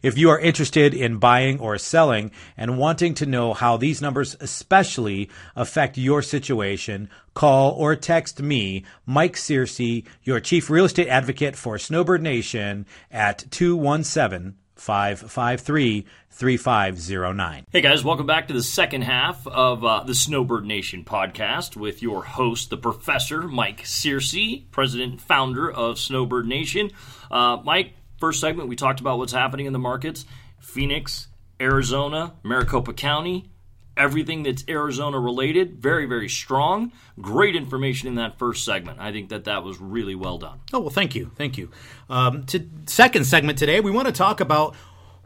If 0.02 0.18
you 0.18 0.30
are 0.30 0.38
interested 0.38 0.94
in 0.94 1.18
buying 1.18 1.58
or 1.58 1.78
selling 1.78 2.30
and 2.56 2.78
wanting 2.78 3.14
to 3.14 3.26
know 3.26 3.54
how 3.54 3.76
these 3.76 4.02
numbers 4.02 4.36
especially 4.40 5.30
affect 5.54 5.98
your 5.98 6.22
situation, 6.22 7.08
call 7.34 7.72
or 7.72 7.96
text 7.96 8.40
me, 8.40 8.84
Mike 9.04 9.34
Searcy, 9.34 10.06
your 10.22 10.40
chief 10.40 10.70
real 10.70 10.84
estate 10.84 11.08
advocate 11.08 11.56
for 11.56 11.78
Snowbird 11.78 12.22
Nation 12.22 12.86
at 13.10 13.44
217 13.50 14.54
553 14.76 16.06
3509. 16.30 17.64
Hey 17.70 17.80
guys, 17.80 18.04
welcome 18.04 18.26
back 18.26 18.48
to 18.48 18.52
the 18.52 18.62
second 18.62 19.02
half 19.02 19.46
of 19.46 19.82
uh, 19.84 20.04
the 20.04 20.14
Snowbird 20.14 20.66
Nation 20.66 21.02
podcast 21.02 21.76
with 21.76 22.02
your 22.02 22.22
host, 22.22 22.68
the 22.68 22.76
professor, 22.76 23.42
Mike 23.42 23.84
Searcy, 23.84 24.70
president 24.70 25.12
and 25.12 25.20
founder 25.20 25.70
of 25.70 25.98
Snowbird 25.98 26.46
Nation. 26.46 26.90
Uh, 27.30 27.56
Mike, 27.64 27.94
first 28.18 28.40
segment, 28.40 28.68
we 28.68 28.76
talked 28.76 29.00
about 29.00 29.18
what's 29.18 29.32
happening 29.32 29.66
in 29.66 29.72
the 29.72 29.78
markets 29.78 30.24
Phoenix, 30.60 31.28
Arizona, 31.60 32.34
Maricopa 32.42 32.92
County, 32.92 33.50
everything 33.96 34.42
that's 34.42 34.64
Arizona 34.68 35.18
related. 35.18 35.80
Very, 35.80 36.06
very 36.06 36.28
strong. 36.28 36.92
Great 37.20 37.56
information 37.56 38.08
in 38.08 38.16
that 38.16 38.38
first 38.38 38.64
segment. 38.64 39.00
I 39.00 39.12
think 39.12 39.30
that 39.30 39.44
that 39.44 39.64
was 39.64 39.80
really 39.80 40.14
well 40.14 40.38
done. 40.38 40.60
Oh, 40.72 40.80
well, 40.80 40.90
thank 40.90 41.14
you. 41.14 41.30
Thank 41.36 41.56
you. 41.56 41.70
Um, 42.10 42.44
to 42.46 42.68
second 42.86 43.24
segment 43.24 43.58
today, 43.58 43.80
we 43.80 43.90
want 43.90 44.06
to 44.06 44.12
talk 44.12 44.40
about 44.40 44.74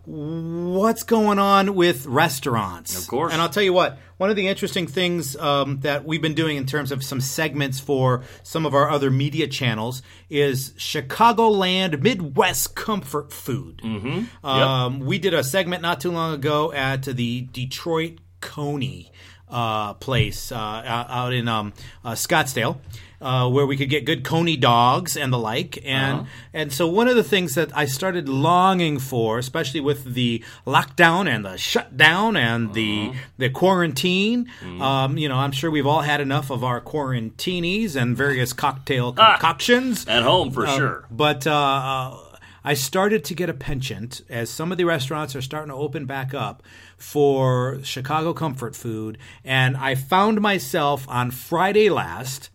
what's 0.04 1.02
going 1.02 1.38
on 1.38 1.74
with 1.74 2.06
restaurants. 2.06 3.00
Of 3.00 3.08
course. 3.08 3.32
And 3.32 3.40
I'll 3.40 3.48
tell 3.48 3.62
you 3.62 3.72
what, 3.72 3.98
one 4.16 4.30
of 4.30 4.36
the 4.36 4.48
interesting 4.48 4.86
things 4.86 5.36
um, 5.36 5.80
that 5.80 6.04
we've 6.04 6.22
been 6.22 6.34
doing 6.34 6.56
in 6.56 6.66
terms 6.66 6.92
of 6.92 7.02
some 7.02 7.20
segments 7.20 7.80
for 7.80 8.22
some 8.42 8.66
of 8.66 8.74
our 8.74 8.90
other 8.90 9.10
media 9.10 9.46
channels 9.46 10.02
is 10.28 10.70
Chicagoland 10.72 12.02
Midwest 12.02 12.74
Comfort 12.74 13.32
Food. 13.32 13.80
Mm-hmm. 13.84 14.46
Um, 14.46 15.00
We 15.00 15.18
did 15.18 15.34
a 15.34 15.44
segment 15.44 15.82
not 15.82 16.00
too 16.00 16.10
long 16.10 16.34
ago 16.34 16.72
at 16.72 17.02
the 17.04 17.42
Detroit 17.52 18.18
Coney 18.40 19.12
uh, 19.48 19.94
place 19.94 20.52
uh, 20.52 20.56
out 20.56 21.32
in 21.32 21.48
um, 21.48 21.72
uh, 22.04 22.12
Scottsdale. 22.12 22.78
Uh, 23.22 23.46
where 23.50 23.66
we 23.66 23.76
could 23.76 23.90
get 23.90 24.06
good 24.06 24.24
coney 24.24 24.56
dogs 24.56 25.14
and 25.14 25.30
the 25.30 25.38
like, 25.38 25.78
and 25.84 26.26
and 26.54 26.72
so 26.72 26.86
one 26.86 27.06
of 27.06 27.16
the 27.16 27.22
things 27.22 27.54
that 27.54 27.70
I 27.76 27.84
started 27.84 28.30
longing 28.30 28.98
for, 28.98 29.38
especially 29.38 29.80
with 29.80 30.14
the 30.14 30.42
lockdown 30.66 31.28
and 31.28 31.44
the 31.44 31.58
shutdown 31.58 32.34
and 32.34 32.72
the 32.72 33.12
the 33.36 33.50
quarantine, 33.50 34.50
um, 34.80 35.18
you 35.18 35.28
know, 35.28 35.36
I'm 35.36 35.52
sure 35.52 35.70
we've 35.70 35.86
all 35.86 36.00
had 36.00 36.22
enough 36.22 36.48
of 36.48 36.64
our 36.64 36.80
quarantinis 36.80 37.94
and 37.94 38.16
various 38.16 38.54
cocktail 38.54 39.12
concoctions. 39.12 40.08
At 40.08 40.22
home, 40.22 40.50
for 40.50 40.66
um, 40.66 40.78
sure. 40.78 41.04
But 41.10 41.46
uh, 41.46 41.52
uh, 41.52 42.16
I 42.64 42.72
started 42.72 43.24
to 43.26 43.34
get 43.34 43.50
a 43.50 43.54
penchant 43.54 44.22
as 44.28 44.48
some 44.48 44.72
of 44.72 44.78
the 44.78 44.84
restaurants 44.84 45.36
are 45.36 45.42
starting 45.42 45.68
to 45.68 45.74
open 45.74 46.06
back 46.06 46.32
up 46.32 46.62
for 46.96 47.80
Chicago 47.82 48.32
comfort 48.32 48.74
food, 48.74 49.18
and 49.44 49.76
I 49.76 49.94
found 49.94 50.40
myself 50.40 51.06
on 51.08 51.30
Friday 51.30 51.90
last 51.90 52.48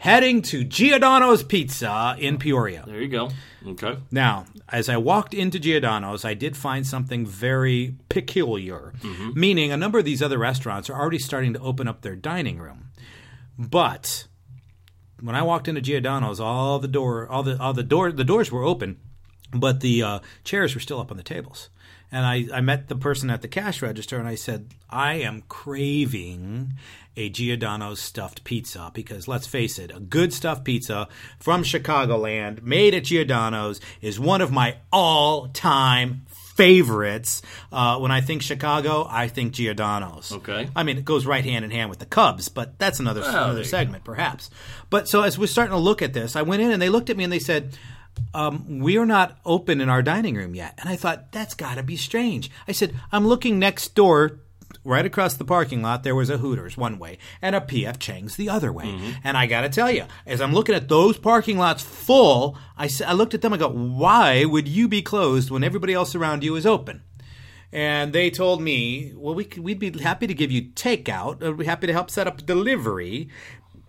heading 0.00 0.40
to 0.40 0.64
Giordano's 0.64 1.42
Pizza 1.42 2.16
in 2.18 2.38
Peoria. 2.38 2.84
There 2.86 3.02
you 3.02 3.08
go. 3.08 3.30
Okay. 3.66 3.98
Now, 4.10 4.46
as 4.70 4.88
I 4.88 4.96
walked 4.96 5.34
into 5.34 5.58
Giordano's, 5.58 6.24
I 6.24 6.32
did 6.32 6.56
find 6.56 6.86
something 6.86 7.26
very 7.26 7.96
peculiar, 8.08 8.94
meaning 9.34 9.70
a 9.70 9.76
number 9.76 9.98
of 9.98 10.06
these 10.06 10.22
other 10.22 10.38
restaurants 10.38 10.88
are 10.88 10.98
already 10.98 11.18
starting 11.18 11.52
to 11.52 11.60
open 11.60 11.86
up 11.86 12.00
their 12.00 12.16
dining 12.16 12.58
room. 12.58 12.92
But 13.58 14.26
when 15.20 15.36
I 15.36 15.42
walked 15.42 15.68
into 15.68 15.82
Giordano's, 15.82 16.40
all 16.40 16.78
the 16.78 16.88
door, 16.88 17.28
all 17.28 17.42
the 17.42 17.60
all 17.60 17.74
the 17.74 17.82
door, 17.82 18.10
the 18.10 18.24
doors 18.24 18.50
were 18.50 18.64
open, 18.64 18.98
but 19.52 19.80
the 19.80 20.02
uh, 20.02 20.18
chairs 20.44 20.74
were 20.74 20.80
still 20.80 20.98
up 20.98 21.10
on 21.10 21.18
the 21.18 21.22
tables. 21.22 21.68
And 22.12 22.26
I, 22.26 22.46
I 22.52 22.60
met 22.60 22.88
the 22.88 22.96
person 22.96 23.30
at 23.30 23.42
the 23.42 23.48
cash 23.48 23.82
register, 23.82 24.18
and 24.18 24.26
I 24.26 24.34
said, 24.34 24.74
I 24.88 25.14
am 25.14 25.44
craving 25.48 26.74
a 27.16 27.28
Giordano's 27.28 28.00
stuffed 28.00 28.44
pizza 28.44 28.90
because 28.94 29.28
let's 29.28 29.46
face 29.46 29.78
it, 29.78 29.90
a 29.94 30.00
good 30.00 30.32
stuffed 30.32 30.64
pizza 30.64 31.08
from 31.38 31.62
Chicagoland, 31.62 32.62
made 32.62 32.94
at 32.94 33.04
Giordano's, 33.04 33.80
is 34.00 34.18
one 34.18 34.40
of 34.40 34.50
my 34.50 34.76
all-time 34.92 36.22
favorites. 36.28 37.42
Uh, 37.72 37.98
when 37.98 38.10
I 38.10 38.20
think 38.20 38.42
Chicago, 38.42 39.06
I 39.08 39.28
think 39.28 39.52
Giordano's. 39.52 40.32
Okay. 40.32 40.68
I 40.74 40.82
mean, 40.82 40.98
it 40.98 41.04
goes 41.04 41.26
right 41.26 41.44
hand 41.44 41.64
in 41.64 41.70
hand 41.70 41.90
with 41.90 42.00
the 42.00 42.06
Cubs, 42.06 42.48
but 42.48 42.78
that's 42.78 43.00
another 43.00 43.20
there 43.20 43.30
another 43.30 43.64
segment, 43.64 44.04
perhaps. 44.04 44.50
But 44.88 45.08
so 45.08 45.22
as 45.22 45.38
we're 45.38 45.46
starting 45.46 45.72
to 45.72 45.78
look 45.78 46.02
at 46.02 46.12
this, 46.12 46.36
I 46.36 46.42
went 46.42 46.62
in 46.62 46.70
and 46.70 46.82
they 46.82 46.88
looked 46.88 47.08
at 47.10 47.16
me 47.16 47.24
and 47.24 47.32
they 47.32 47.38
said, 47.38 47.76
um, 48.34 48.80
"We 48.80 48.98
are 48.98 49.06
not 49.06 49.38
open 49.44 49.80
in 49.80 49.88
our 49.88 50.02
dining 50.02 50.34
room 50.34 50.54
yet." 50.54 50.74
And 50.78 50.88
I 50.88 50.96
thought 50.96 51.32
that's 51.32 51.54
got 51.54 51.76
to 51.76 51.82
be 51.82 51.96
strange. 51.96 52.50
I 52.68 52.72
said, 52.72 52.94
"I'm 53.12 53.26
looking 53.26 53.58
next 53.58 53.94
door." 53.94 54.40
Right 54.82 55.04
across 55.04 55.34
the 55.34 55.44
parking 55.44 55.82
lot, 55.82 56.04
there 56.04 56.14
was 56.14 56.30
a 56.30 56.38
Hooters 56.38 56.76
one 56.76 56.98
way 56.98 57.18
and 57.42 57.54
a 57.54 57.60
PF 57.60 57.98
Chang's 57.98 58.36
the 58.36 58.48
other 58.48 58.72
way. 58.72 59.14
And 59.22 59.36
I 59.36 59.44
got 59.46 59.60
to 59.62 59.68
tell 59.68 59.90
you, 59.90 60.04
as 60.24 60.40
I'm 60.40 60.54
looking 60.54 60.74
at 60.74 60.88
those 60.88 61.18
parking 61.18 61.58
lots 61.58 61.82
full, 61.82 62.56
I, 62.78 62.88
I 63.06 63.12
looked 63.12 63.34
at 63.34 63.42
them. 63.42 63.52
I 63.52 63.58
go, 63.58 63.68
"Why 63.68 64.44
would 64.44 64.68
you 64.68 64.88
be 64.88 65.02
closed 65.02 65.50
when 65.50 65.64
everybody 65.64 65.92
else 65.92 66.14
around 66.14 66.44
you 66.44 66.56
is 66.56 66.64
open?" 66.64 67.02
and 67.72 68.12
they 68.12 68.30
told 68.30 68.60
me, 68.60 69.12
"Well, 69.16 69.34
we 69.34 69.44
could, 69.44 69.62
we'd 69.62 69.78
be 69.78 69.90
happy 69.98 70.26
to 70.26 70.34
give 70.34 70.50
you 70.50 70.62
takeout. 70.62 71.40
We'd 71.40 71.58
be 71.58 71.64
happy 71.64 71.86
to 71.86 71.92
help 71.92 72.10
set 72.10 72.26
up 72.26 72.44
delivery." 72.46 73.28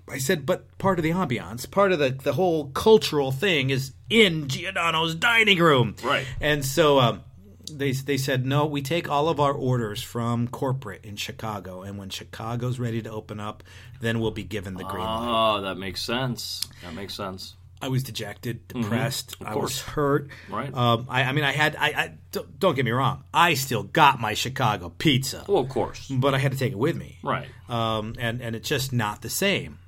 I 0.09 0.17
said, 0.17 0.45
"But 0.45 0.77
part 0.77 0.99
of 0.99 1.03
the 1.03 1.11
ambiance, 1.11 1.69
part 1.69 1.91
of 1.91 1.99
the 1.99 2.09
the 2.11 2.33
whole 2.33 2.67
cultural 2.71 3.31
thing 3.31 3.69
is 3.69 3.93
in 4.09 4.47
Giordano's 4.47 5.15
dining 5.15 5.59
room." 5.59 5.95
Right. 6.03 6.25
And 6.39 6.65
so 6.65 6.99
um, 6.99 7.23
they 7.71 7.91
they 7.93 8.17
said, 8.17 8.45
"No, 8.45 8.65
we 8.65 8.81
take 8.81 9.09
all 9.09 9.29
of 9.29 9.39
our 9.39 9.53
orders 9.53 10.01
from 10.03 10.47
corporate 10.47 11.05
in 11.05 11.15
Chicago, 11.15 11.81
and 11.83 11.97
when 11.97 12.09
Chicago's 12.09 12.79
ready 12.79 13.01
to 13.03 13.11
open 13.11 13.39
up, 13.39 13.63
then 14.01 14.19
we'll 14.19 14.31
be 14.31 14.43
given 14.43 14.73
the 14.75 14.83
green 14.83 15.05
light." 15.05 15.57
Oh, 15.57 15.61
that 15.61 15.75
makes 15.77 16.01
sense. 16.01 16.67
That 16.83 16.93
makes 16.93 17.13
sense. 17.13 17.55
I 17.83 17.87
was 17.87 18.03
dejected, 18.03 18.67
depressed. 18.67 19.37
I 19.41 19.45
Mm-hmm. 19.45 19.53
course. 19.53 19.63
was 19.63 19.81
hurt. 19.81 20.29
Right. 20.51 20.71
Um, 20.71 21.07
I, 21.09 21.23
I 21.23 21.31
mean, 21.31 21.43
I 21.43 21.51
had. 21.51 21.75
I, 21.75 21.87
I 21.87 22.13
don't, 22.31 22.59
don't 22.59 22.75
get 22.75 22.85
me 22.85 22.91
wrong. 22.91 23.23
I 23.33 23.55
still 23.55 23.81
got 23.81 24.19
my 24.19 24.35
Chicago 24.35 24.89
pizza, 24.89 25.45
Well, 25.47 25.63
of 25.63 25.69
course. 25.69 26.07
but 26.07 26.35
I 26.35 26.37
had 26.37 26.51
to 26.51 26.57
take 26.59 26.73
it 26.73 26.77
with 26.77 26.95
me. 26.95 27.17
Right. 27.23 27.47
Um, 27.69 28.13
and 28.19 28.39
and 28.41 28.55
it's 28.55 28.69
just 28.69 28.93
not 28.93 29.21
the 29.23 29.31
same. 29.31 29.79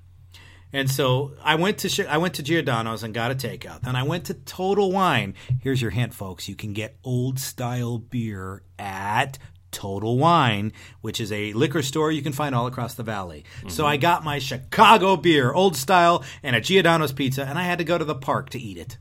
And 0.73 0.89
so 0.89 1.33
I 1.43 1.55
went 1.55 1.77
to 1.79 2.07
I 2.07 2.17
went 2.17 2.33
to 2.35 2.43
Giordano's 2.43 3.03
and 3.03 3.13
got 3.13 3.31
a 3.31 3.35
takeout. 3.35 3.81
Then 3.81 3.95
I 3.95 4.03
went 4.03 4.25
to 4.25 4.33
Total 4.33 4.91
Wine. 4.91 5.35
Here's 5.61 5.81
your 5.81 5.91
hint, 5.91 6.13
folks. 6.13 6.49
You 6.49 6.55
can 6.55 6.73
get 6.73 6.97
old 7.03 7.39
style 7.39 7.99
beer 7.99 8.63
at 8.79 9.37
Total 9.71 10.17
Wine, 10.17 10.73
which 11.01 11.21
is 11.21 11.31
a 11.31 11.53
liquor 11.53 11.83
store 11.83 12.11
you 12.11 12.23
can 12.23 12.33
find 12.33 12.55
all 12.55 12.65
across 12.65 12.95
the 12.95 13.03
valley. 13.03 13.45
So 13.67 13.83
mm-hmm. 13.83 13.91
I 13.91 13.97
got 13.97 14.23
my 14.23 14.39
Chicago 14.39 15.15
beer, 15.15 15.53
old 15.53 15.75
style, 15.75 16.23
and 16.41 16.55
a 16.55 16.61
Giordano's 16.61 17.11
pizza, 17.11 17.45
and 17.45 17.59
I 17.59 17.63
had 17.63 17.77
to 17.77 17.83
go 17.83 17.97
to 17.97 18.05
the 18.05 18.15
park 18.15 18.49
to 18.51 18.59
eat 18.59 18.77
it. 18.77 18.97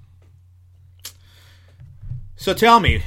So 2.37 2.52
tell 2.52 2.80
me, 2.80 3.02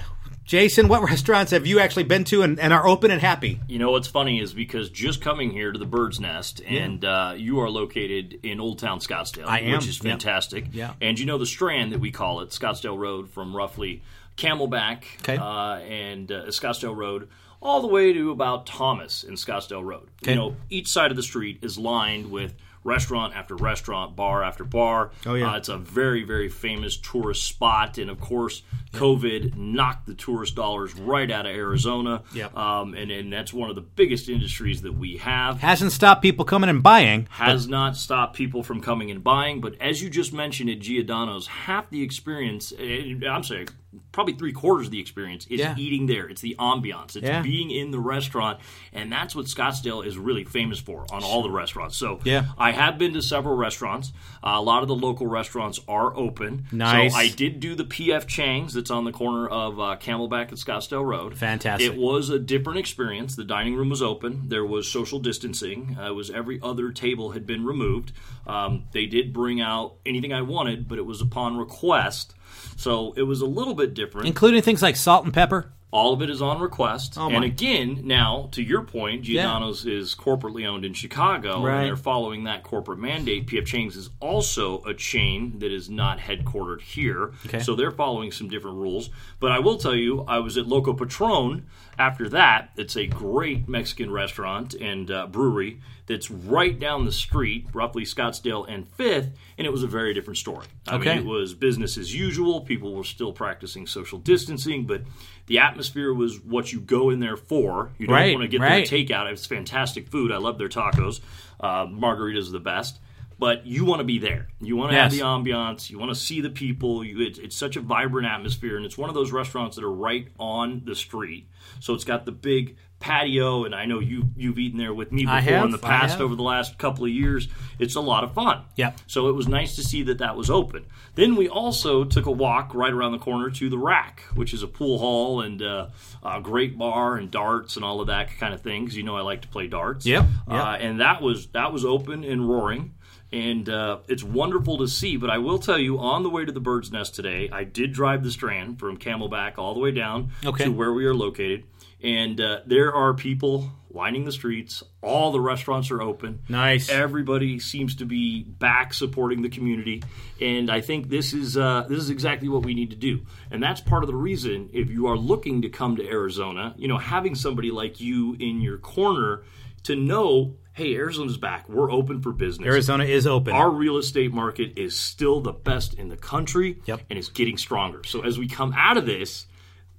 Jason, 0.46 0.88
what 0.88 1.02
restaurants 1.02 1.52
have 1.52 1.66
you 1.66 1.80
actually 1.80 2.04
been 2.04 2.24
to 2.26 2.44
and, 2.44 2.60
and 2.60 2.72
are 2.72 2.86
open 2.88 3.10
and 3.10 3.20
happy? 3.20 3.60
You 3.68 3.80
know 3.80 3.92
what's 3.92 4.08
funny 4.08 4.40
is 4.40 4.54
because 4.54 4.92
just 4.92 5.20
coming 5.20 5.50
here 5.50 5.72
to 5.72 5.80
the 5.80 5.88
Bird's 5.88 6.20
Nest, 6.20 6.62
and 6.68 7.04
uh, 7.04 7.34
you 7.36 7.60
are 7.62 7.70
located 7.70 8.40
in 8.44 8.60
Old 8.60 8.78
Town 8.78 9.00
Scottsdale, 9.00 9.48
I 9.48 9.62
am, 9.62 9.74
which 9.74 9.88
is 9.88 9.98
yeah. 10.04 10.12
fantastic. 10.12 10.66
Yeah. 10.72 10.94
And 11.02 11.18
you 11.18 11.26
know 11.26 11.40
the 11.40 11.48
Strand 11.48 11.94
that 11.94 12.00
we 12.00 12.12
call 12.12 12.42
it, 12.42 12.50
Scottsdale 12.50 12.98
Road, 12.98 13.28
from 13.30 13.56
roughly 13.56 14.04
Camelback 14.38 15.06
Okay. 15.22 15.38
uh, 15.38 15.78
and 15.80 16.32
uh, 16.32 16.46
Scottsdale 16.48 16.96
Road 16.96 17.28
all 17.60 17.82
the 17.82 17.88
way 17.88 18.14
to 18.14 18.30
about 18.30 18.68
Thomas 18.68 19.24
in 19.24 19.34
Scottsdale 19.34 19.84
Road. 19.84 20.10
Okay. 20.22 20.34
You 20.34 20.36
know, 20.36 20.56
each 20.70 20.88
side 20.88 21.10
of 21.10 21.18
the 21.18 21.24
street 21.24 21.60
is 21.64 21.80
lined 21.80 22.30
with 22.30 22.54
restaurant 22.86 23.36
after 23.36 23.56
restaurant, 23.56 24.16
bar 24.16 24.44
after 24.44 24.64
bar. 24.64 25.12
Oh, 25.26 25.34
yeah. 25.34 25.52
Uh, 25.52 25.58
it's 25.58 25.68
a 25.68 25.78
very, 25.78 26.24
very 26.24 26.48
famous 26.48 26.96
tourist 26.96 27.44
spot, 27.44 27.98
and 27.98 28.10
of 28.10 28.22
course, 28.22 28.62
COVID 28.94 29.56
knocked 29.56 30.06
the 30.06 30.14
tourist 30.14 30.56
dollars 30.56 30.96
right 30.96 31.30
out 31.30 31.46
of 31.46 31.54
Arizona. 31.54 32.24
Yep. 32.34 32.56
Um, 32.56 32.94
and, 32.94 33.12
and 33.12 33.34
that's 33.34 33.52
one 33.52 33.70
of 33.70 33.76
the 33.76 33.82
biggest 33.82 34.30
industries 34.30 34.84
that 34.84 34.94
we 34.94 35.18
have. 35.18 35.60
Hasn't 35.60 35.92
stopped 35.92 36.22
people 36.22 36.46
coming 36.46 36.70
and 36.70 36.82
buying. 36.82 37.28
Has 37.32 37.68
not 37.68 37.98
stopped 37.98 38.36
people 38.36 38.64
from 38.64 38.80
coming 38.80 39.12
and 39.12 39.24
buying, 39.24 39.60
but 39.60 39.76
as 39.82 40.02
you 40.02 40.10
just 40.10 40.32
mentioned 40.32 40.70
at 40.70 40.80
Giordano's, 40.80 41.48
half 41.48 41.90
the 41.90 42.04
experience, 42.04 42.72
eh, 42.80 43.16
I'm 43.28 43.44
sorry, 43.44 43.66
probably 44.12 44.34
three 44.34 44.52
quarters 44.54 44.88
of 44.88 44.92
the 44.92 45.00
experience 45.00 45.46
is 45.48 45.60
Yeah. 45.60 45.76
eating 45.78 46.06
there. 46.06 46.28
It's 46.28 46.42
the 46.42 46.56
ambiance. 46.60 47.16
It's 47.16 47.26
Yeah. 47.28 47.42
being 47.42 47.72
in 47.72 47.92
the 47.92 48.00
restaurant, 48.00 48.60
and 48.94 49.12
that's 49.12 49.36
what 49.36 49.46
Scottsdale 49.46 50.06
is 50.06 50.18
really 50.18 50.44
famous 50.44 50.80
for 50.80 51.06
on 51.12 51.24
all 51.24 51.42
the 51.44 51.50
restaurants. 51.52 51.96
So 51.98 52.20
Yeah. 52.24 52.46
I 52.58 52.72
have 52.72 52.98
been 52.98 53.14
to 53.14 53.22
several 53.22 53.56
restaurants. 53.56 54.14
Uh, 54.44 54.52
a 54.56 54.62
lot 54.62 54.82
of 54.82 54.88
the 54.88 54.96
local 54.96 55.28
restaurants 55.28 55.80
are 55.88 56.16
open. 56.16 56.66
Nice. 56.72 57.14
So 57.14 57.20
I 57.20 57.30
did 57.30 57.60
do 57.60 57.76
the 57.76 57.84
PF 57.86 58.28
Chang's 58.28 58.74
that's 58.74 58.92
on 58.92 59.04
the 59.06 59.12
corner 59.12 59.48
of 59.48 59.80
uh, 59.80 59.98
Camelback 60.00 60.50
and 60.50 60.58
Scottsdale 60.58 61.06
Road. 61.06 61.38
Fantastic. 61.38 61.92
It 61.94 61.98
was 61.98 62.30
a 62.30 62.40
different 62.40 62.80
experience. 62.80 63.36
The 63.36 63.44
dining 63.44 63.76
room 63.76 63.90
was 63.90 64.02
open. 64.02 64.44
There 64.50 64.66
was 64.66 64.88
social 64.90 65.20
distancing. 65.20 65.98
Uh, 66.00 66.08
it 66.08 66.16
was 66.16 66.30
every 66.30 66.60
other 66.62 66.92
table 66.92 67.32
had 67.32 67.46
been 67.46 67.66
removed. 67.66 68.12
Um, 68.48 68.84
they 68.92 69.06
did 69.06 69.34
bring 69.34 69.60
out 69.62 69.96
anything 70.06 70.32
I 70.34 70.42
wanted, 70.42 70.88
but 70.88 70.98
it 70.98 71.06
was 71.06 71.22
upon 71.22 71.58
request. 71.58 72.34
So 72.78 73.14
it 73.18 73.24
was 73.24 73.42
a 73.42 73.46
little 73.46 73.74
bit 73.74 73.94
different. 73.94 74.28
including 74.28 74.62
things 74.62 74.82
like 74.82 74.96
salt 74.96 75.26
and 75.26 75.34
pepper. 75.34 75.72
All 75.96 76.12
of 76.12 76.22
it 76.22 76.30
is 76.30 76.42
on 76.42 76.60
request. 76.60 77.14
Oh, 77.18 77.28
and 77.30 77.40
my. 77.40 77.46
again, 77.46 78.02
now 78.04 78.50
to 78.52 78.62
your 78.62 78.82
point, 78.82 79.22
Giordano's 79.24 79.86
is 79.86 80.14
corporately 80.14 80.66
owned 80.68 80.84
in 80.84 80.94
Chicago, 80.94 81.64
Right. 81.64 81.78
and 81.78 81.86
they're 81.88 81.96
following 81.96 82.44
that 82.44 82.64
corporate 82.64 83.00
mandate. 83.00 83.48
PF 83.48 83.66
Chang's 83.66 83.96
is 83.96 84.10
also 84.20 84.84
a 84.84 84.94
chain 84.94 85.60
that 85.60 85.72
is 85.72 85.90
not 85.90 86.20
headquartered 86.20 86.82
here, 86.82 87.32
Okay. 87.46 87.60
so 87.60 87.76
they're 87.76 87.92
following 87.92 88.34
some 88.34 88.50
different 88.50 88.76
rules. 88.76 89.10
But 89.40 89.54
I 89.54 89.60
will 89.60 89.78
tell 89.78 89.96
you, 89.96 90.26
I 90.28 90.40
was 90.40 90.58
at 90.58 90.68
Loco 90.68 90.92
Patron. 90.92 91.66
After 91.98 92.28
that, 92.28 92.72
it's 92.76 92.98
a 92.98 93.08
great 93.08 93.70
Mexican 93.70 94.12
restaurant 94.12 94.74
and 94.74 95.10
uh, 95.10 95.28
brewery 95.28 95.80
that's 96.08 96.30
right 96.30 96.78
down 96.78 97.06
the 97.06 97.12
street, 97.12 97.68
roughly 97.74 98.04
Scottsdale 98.04 98.66
and 98.68 98.86
Fifth, 98.86 99.30
and 99.58 99.66
it 99.66 99.70
was 99.72 99.82
a 99.82 99.88
very 99.88 100.14
different 100.14 100.38
story. 100.38 100.68
I 100.90 100.96
Okay. 100.98 101.16
mean, 101.16 101.20
it 101.20 101.26
was 101.26 101.54
business 101.54 101.98
as 101.98 102.14
usual. 102.14 102.60
People 102.62 102.94
were 102.94 103.06
still 103.06 103.32
practicing 103.32 103.88
social 103.88 104.20
distancing, 104.20 104.84
but 104.86 105.02
the 105.48 105.60
atmosphere 105.60 106.14
was 106.14 106.40
what 106.42 106.72
you 106.74 106.80
go 106.80 107.10
in 107.10 107.20
there 107.20 107.38
for. 107.38 107.92
You 107.98 108.08
don't 108.08 108.16
Right, 108.16 108.34
want 108.34 108.44
to 108.44 108.48
get 108.48 108.62
right. 108.62 108.88
their 108.90 109.00
takeout. 109.00 109.32
It's 109.32 109.46
fantastic 109.46 110.08
food. 110.08 110.32
I 110.32 110.38
love 110.38 110.58
their 110.58 110.70
tacos. 110.70 111.20
Uh, 111.60 111.86
margaritas 111.86 112.50
are 112.50 112.52
the 112.54 112.60
best. 112.60 113.00
But 113.38 113.66
you 113.68 113.84
want 113.84 114.00
to 114.00 114.06
be 114.06 114.18
there. 114.18 114.48
You 114.62 114.78
want 114.78 114.92
to 114.94 114.98
have 114.98 115.12
the 115.12 115.20
ambiance. 115.20 115.90
You 115.90 116.00
want 116.00 116.10
to 116.10 116.16
see 116.16 116.40
the 116.40 116.50
people. 116.50 117.04
You, 117.04 117.20
it's, 117.20 117.38
it's 117.38 117.56
such 117.56 117.76
a 117.76 117.82
vibrant 117.82 118.26
atmosphere, 118.28 118.78
and 118.78 118.86
it's 118.86 118.98
one 118.98 119.10
of 119.10 119.14
those 119.14 119.34
restaurants 119.34 119.76
that 119.76 119.84
are 119.84 119.92
right 119.92 120.30
on 120.40 120.84
the 120.86 120.96
street. 120.96 121.50
So 121.82 121.94
it's 121.94 122.06
got 122.06 122.26
the 122.26 122.32
big 122.32 122.78
patio, 123.06 123.66
and 123.66 123.76
I 123.76 123.86
know 123.86 124.00
you 124.00 124.30
you've 124.36 124.58
eaten 124.58 124.80
there 124.80 124.94
with 124.94 125.12
me 125.12 125.24
before 125.26 125.40
have, 125.40 125.66
in 125.66 125.72
the 125.72 125.78
past 125.78 126.20
over 126.20 126.36
the 126.36 126.42
last 126.44 126.78
couple 126.80 127.06
of 127.06 127.12
years. 127.12 127.48
It's 127.78 127.96
a 127.96 128.02
lot 128.02 128.24
of 128.24 128.34
fun. 128.34 128.64
Yep. 128.78 128.98
So 129.06 129.28
it 129.30 129.34
was 129.34 129.48
nice 129.48 129.76
to 129.76 129.84
see 129.84 130.02
that 130.04 130.18
that 130.20 130.36
was 130.36 130.50
open. 130.50 130.86
Then 131.14 131.36
we 131.36 131.48
also 131.48 132.04
took 132.04 132.26
a 132.26 132.32
walk 132.32 132.74
right 132.74 132.92
around 132.92 133.12
the 133.12 133.20
corner 133.20 133.50
to 133.52 133.70
the 133.70 133.78
Rack, 133.78 134.22
which 134.34 134.54
is 134.54 134.64
a 134.64 134.68
pool 134.68 134.98
hall 134.98 135.42
and 135.42 135.62
uh, 135.62 135.88
a 136.24 136.42
great 136.42 136.78
bar 136.78 137.16
and 137.18 137.30
darts 137.30 137.76
and 137.76 137.86
all 137.86 138.02
of 138.02 138.08
that 138.08 138.36
kind 138.40 138.54
of 138.54 138.62
things. 138.62 138.96
You 138.98 139.04
know, 139.04 139.16
I 139.16 139.22
like 139.22 139.42
to 139.44 139.48
play 139.48 139.68
darts. 139.68 140.06
Yep, 140.06 140.26
Uh, 140.48 140.78
and 140.80 141.00
that 141.02 141.22
was 141.22 141.48
that 141.48 141.72
was 141.72 141.86
open 141.86 142.24
and 142.24 142.50
roaring. 142.50 142.94
And 143.32 143.68
uh, 143.68 143.98
it's 144.08 144.24
wonderful 144.24 144.78
to 144.78 144.88
see, 144.88 145.18
but 145.18 145.30
I 145.30 145.40
will 145.40 145.60
tell 145.60 145.80
you, 145.80 146.00
on 146.00 146.24
the 146.24 146.30
way 146.30 146.46
to 146.46 146.52
the 146.54 146.60
Bird's 146.62 146.92
Nest 146.92 147.16
today, 147.16 147.50
I 147.52 147.66
did 147.66 147.92
drive 147.92 148.24
the 148.24 148.32
Strand 148.32 148.80
from 148.80 148.98
Camelback 148.98 149.58
all 149.58 149.74
the 149.74 149.80
way 149.82 149.92
down 149.92 150.30
Okay. 150.46 150.66
to 150.66 150.70
where 150.72 150.94
we 150.94 151.06
are 151.06 151.14
located, 151.14 151.66
and 152.06 152.40
uh, 152.40 152.60
there 152.66 152.94
are 152.94 153.14
people 153.14 153.70
lining 153.90 154.26
the 154.26 154.32
streets. 154.32 154.84
All 155.02 155.32
the 155.32 155.40
restaurants 155.40 155.90
are 155.90 156.02
open. 156.02 156.42
Nice. 156.50 156.90
Everybody 156.90 157.60
seems 157.60 157.96
to 157.96 158.06
be 158.06 158.44
back 158.44 158.94
supporting 158.94 159.42
the 159.42 159.50
community, 159.50 160.04
and 160.40 160.70
I 160.70 160.82
think 160.82 161.10
this 161.10 161.34
is 161.34 161.58
uh, 161.58 161.86
this 161.90 162.00
is 162.00 162.10
exactly 162.10 162.48
what 162.48 162.64
we 162.64 162.74
need 162.74 162.92
to 162.92 162.96
do. 162.96 163.22
And 163.52 163.62
that's 163.64 163.82
part 163.82 164.04
of 164.04 164.08
the 164.08 164.16
reason 164.16 164.70
if 164.74 164.90
you 164.90 165.08
are 165.08 165.18
looking 165.18 165.62
to 165.64 165.70
come 165.70 165.96
to 165.96 166.08
Arizona, 166.08 166.76
you 166.78 166.88
know, 166.88 166.98
having 166.98 167.36
somebody 167.36 167.72
like 167.72 168.00
you 168.00 168.36
in 168.40 168.62
your 168.62 168.78
corner 168.78 169.44
to 169.84 169.96
know, 169.96 170.56
hey, 170.74 170.96
Arizona's 170.96 171.38
back. 171.38 171.70
We're 171.70 171.92
open 171.92 172.22
for 172.22 172.32
business. 172.32 172.66
Arizona 172.68 173.06
is 173.06 173.26
open. 173.28 173.54
Our 173.54 173.70
real 173.70 173.98
estate 173.98 174.34
market 174.34 174.78
is 174.78 174.96
still 175.00 175.42
the 175.42 175.54
best 175.54 175.94
in 175.94 176.10
the 176.10 176.18
country, 176.18 176.82
Yep. 176.86 177.02
and 177.10 177.20
it's 177.20 177.30
getting 177.30 177.58
stronger. 177.58 178.04
So 178.04 178.22
as 178.22 178.38
we 178.40 178.48
come 178.48 178.74
out 178.76 178.98
of 178.98 179.06
this, 179.06 179.46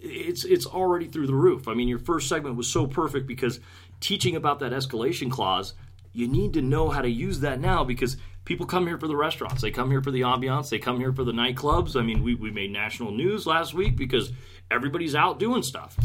it's 0.09 0.45
it's 0.45 0.67
already 0.67 1.07
through 1.07 1.27
the 1.27 1.35
roof. 1.35 1.69
I 1.69 1.75
mean, 1.75 1.89
your 1.89 1.99
first 1.99 2.29
segment 2.29 2.57
was 2.57 2.69
so 2.69 2.87
perfect 2.87 3.27
because 3.27 3.61
teaching 4.01 4.37
about 4.37 4.61
that 4.61 4.73
escalation 4.73 5.31
clause, 5.31 5.75
you 6.13 6.29
need 6.29 6.53
to 6.55 6.63
know 6.63 6.89
how 6.89 7.03
to 7.03 7.09
use 7.09 7.41
that 7.41 7.61
now 7.61 7.85
because 7.85 8.17
people 8.45 8.65
come 8.65 8.87
here 8.87 8.99
for 8.99 9.09
the 9.09 9.17
restaurants, 9.17 9.61
they 9.61 9.71
come 9.71 9.91
here 9.91 10.03
for 10.03 10.11
the 10.11 10.23
ambiance, 10.23 10.71
they 10.71 10.79
come 10.79 10.99
here 10.99 11.13
for 11.13 11.25
the 11.25 11.33
nightclubs. 11.33 11.99
I 11.99 12.03
mean, 12.03 12.23
we, 12.23 12.35
we 12.35 12.51
made 12.51 12.73
national 12.73 13.13
news 13.13 13.47
last 13.47 13.75
week 13.75 13.97
because 13.97 14.33
everybody's 14.71 15.15
out 15.15 15.39
doing 15.39 15.63
stuff. 15.63 15.97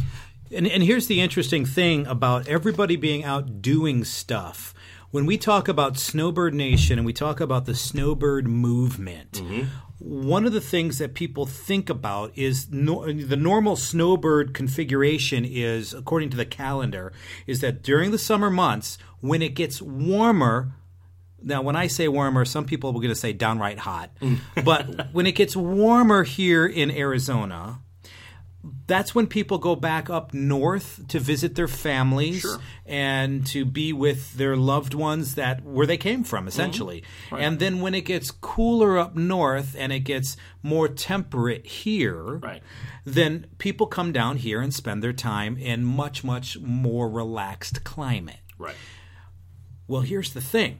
And, 0.53 0.67
and 0.67 0.83
here's 0.83 1.07
the 1.07 1.21
interesting 1.21 1.65
thing 1.65 2.05
about 2.07 2.47
everybody 2.47 2.97
being 2.97 3.23
out 3.23 3.61
doing 3.61 4.03
stuff. 4.03 4.73
When 5.11 5.25
we 5.25 5.37
talk 5.37 5.67
about 5.67 5.97
Snowbird 5.97 6.53
Nation 6.53 6.97
and 6.97 7.05
we 7.05 7.11
talk 7.11 7.41
about 7.41 7.65
the 7.65 7.75
Snowbird 7.75 8.47
movement, 8.47 9.33
mm-hmm. 9.33 9.65
one 9.99 10.45
of 10.45 10.53
the 10.53 10.61
things 10.61 10.99
that 10.99 11.13
people 11.13 11.45
think 11.45 11.89
about 11.89 12.31
is 12.37 12.69
no, 12.71 13.11
the 13.11 13.35
normal 13.35 13.75
snowbird 13.75 14.53
configuration 14.53 15.43
is, 15.43 15.93
according 15.93 16.29
to 16.29 16.37
the 16.37 16.45
calendar, 16.45 17.11
is 17.45 17.59
that 17.59 17.83
during 17.83 18.11
the 18.11 18.17
summer 18.17 18.49
months, 18.49 18.97
when 19.19 19.41
it 19.41 19.53
gets 19.53 19.81
warmer, 19.81 20.71
now, 21.43 21.61
when 21.61 21.75
I 21.75 21.87
say 21.87 22.07
warmer, 22.07 22.45
some 22.45 22.65
people 22.65 22.91
are 22.91 22.93
going 22.93 23.09
to 23.09 23.15
say 23.15 23.33
downright 23.33 23.79
hot. 23.79 24.11
Mm. 24.21 24.39
but 24.63 25.11
when 25.11 25.27
it 25.27 25.33
gets 25.33 25.57
warmer 25.57 26.23
here 26.23 26.65
in 26.65 26.89
Arizona, 26.89 27.81
that's 28.85 29.15
when 29.15 29.25
people 29.25 29.57
go 29.57 29.75
back 29.75 30.09
up 30.09 30.33
north 30.33 31.07
to 31.07 31.19
visit 31.19 31.55
their 31.55 31.67
families 31.67 32.41
Sure. 32.41 32.59
and 32.85 33.45
to 33.47 33.65
be 33.65 33.91
with 33.93 34.33
their 34.35 34.55
loved 34.55 34.93
ones 34.93 35.35
that 35.35 35.63
where 35.63 35.87
they 35.87 35.97
came 35.97 36.23
from 36.23 36.41
mm-hmm. 36.41 36.49
essentially 36.49 37.03
and 37.31 37.57
then 37.59 37.81
when 37.81 37.95
it 37.95 38.01
gets 38.05 38.29
cooler 38.29 38.99
up 38.99 39.15
north 39.15 39.75
and 39.77 39.91
it 39.91 40.01
gets 40.01 40.37
more 40.61 40.87
temperate 40.87 41.65
here 41.65 42.37
Right. 42.37 42.61
then 43.03 43.47
people 43.57 43.87
come 43.87 44.11
down 44.11 44.37
here 44.37 44.61
and 44.61 44.73
spend 44.73 45.03
their 45.03 45.13
time 45.13 45.57
in 45.57 45.83
much 45.83 46.23
much 46.23 46.59
more 46.59 47.09
relaxed 47.09 47.83
climate 47.83 48.37
Right. 48.59 48.75
well, 49.87 50.01
here's 50.01 50.33
the 50.33 50.41
thing. 50.41 50.79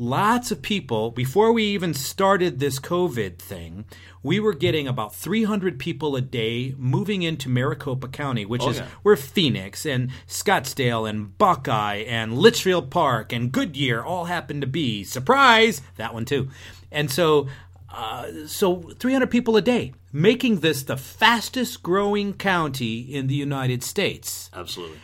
Lots 0.00 0.50
of 0.50 0.62
people, 0.62 1.10
before 1.10 1.52
we 1.52 1.64
even 1.64 1.92
started 1.92 2.58
this 2.58 2.78
COVID 2.78 3.36
thing, 3.36 3.84
we 4.22 4.40
were 4.40 4.54
getting 4.54 4.88
about 4.88 5.14
300 5.14 5.78
people 5.78 6.16
a 6.16 6.22
day 6.22 6.74
moving 6.78 7.20
into 7.20 7.50
Maricopa 7.50 8.08
County, 8.08 8.46
which 8.46 8.66
is 8.66 8.78
yeah. 8.78 8.86
where 9.02 9.14
Phoenix 9.14 9.84
and 9.84 10.10
Scottsdale 10.26 11.06
and 11.06 11.36
Buckeye 11.36 11.96
and 11.96 12.32
Litchfield 12.32 12.90
Park 12.90 13.30
and 13.30 13.52
Goodyear 13.52 14.02
all 14.02 14.24
happen 14.24 14.62
to 14.62 14.66
be. 14.66 15.04
Surprise! 15.04 15.82
That 15.98 16.14
one 16.14 16.24
too. 16.24 16.48
And 16.90 17.10
so, 17.10 17.48
uh, 17.90 18.46
so 18.46 18.80
300 18.80 19.30
people 19.30 19.58
a 19.58 19.62
day, 19.62 19.92
making 20.14 20.60
this 20.60 20.82
the 20.82 20.96
fastest 20.96 21.82
growing 21.82 22.32
county 22.32 23.00
in 23.00 23.26
the 23.26 23.34
United 23.34 23.84
States 23.84 24.48
Absolutely. 24.54 24.96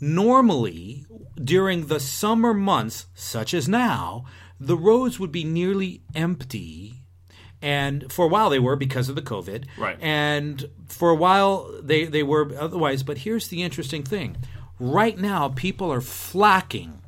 Normally 0.00 1.06
during 1.42 1.86
the 1.86 2.00
summer 2.00 2.52
months, 2.54 3.06
such 3.14 3.54
as 3.54 3.68
now, 3.68 4.24
the 4.58 4.76
roads 4.76 5.18
would 5.18 5.32
be 5.32 5.44
nearly 5.44 6.02
empty. 6.14 7.02
And 7.62 8.12
for 8.12 8.26
a 8.26 8.28
while 8.28 8.50
they 8.50 8.58
were 8.58 8.76
because 8.76 9.08
of 9.08 9.16
the 9.16 9.22
COVID. 9.22 9.66
Right. 9.76 9.98
And 10.00 10.68
for 10.88 11.10
a 11.10 11.14
while 11.14 11.70
they, 11.82 12.04
they 12.04 12.22
were 12.22 12.54
otherwise. 12.58 13.02
But 13.02 13.18
here's 13.18 13.48
the 13.48 13.62
interesting 13.62 14.02
thing 14.02 14.36
right 14.78 15.18
now, 15.18 15.48
people 15.48 15.92
are 15.92 16.00
flocking 16.00 17.02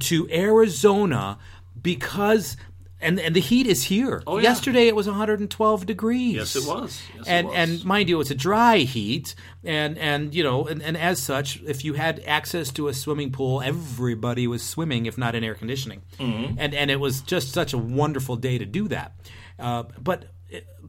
to 0.00 0.28
Arizona 0.30 1.38
because. 1.80 2.56
And, 3.02 3.18
and 3.20 3.34
the 3.34 3.40
heat 3.40 3.66
is 3.66 3.82
here. 3.82 4.22
Oh, 4.26 4.36
yeah. 4.36 4.44
Yesterday 4.44 4.86
it 4.86 4.94
was 4.96 5.06
112 5.08 5.84
degrees. 5.86 6.34
Yes, 6.36 6.56
it 6.56 6.66
was. 6.66 7.02
Yes, 7.16 7.26
it 7.26 7.30
and 7.30 7.46
was. 7.48 7.56
and 7.56 7.84
mind 7.84 8.08
you, 8.08 8.20
it's 8.20 8.30
a 8.30 8.34
dry 8.34 8.78
heat, 8.78 9.34
and 9.64 9.98
and 9.98 10.34
you 10.34 10.42
know, 10.44 10.66
and, 10.66 10.80
and 10.82 10.96
as 10.96 11.18
such, 11.20 11.60
if 11.62 11.84
you 11.84 11.94
had 11.94 12.22
access 12.26 12.70
to 12.72 12.88
a 12.88 12.94
swimming 12.94 13.32
pool, 13.32 13.60
everybody 13.60 14.46
was 14.46 14.62
swimming, 14.62 15.06
if 15.06 15.18
not 15.18 15.34
in 15.34 15.42
air 15.44 15.54
conditioning, 15.54 16.02
Mm-hmm. 16.18 16.54
and 16.58 16.74
and 16.74 16.90
it 16.90 17.00
was 17.00 17.20
just 17.22 17.52
such 17.52 17.72
a 17.72 17.78
wonderful 17.78 18.36
day 18.36 18.56
to 18.58 18.64
do 18.66 18.88
that. 18.88 19.12
Uh, 19.58 19.82
but 20.00 20.26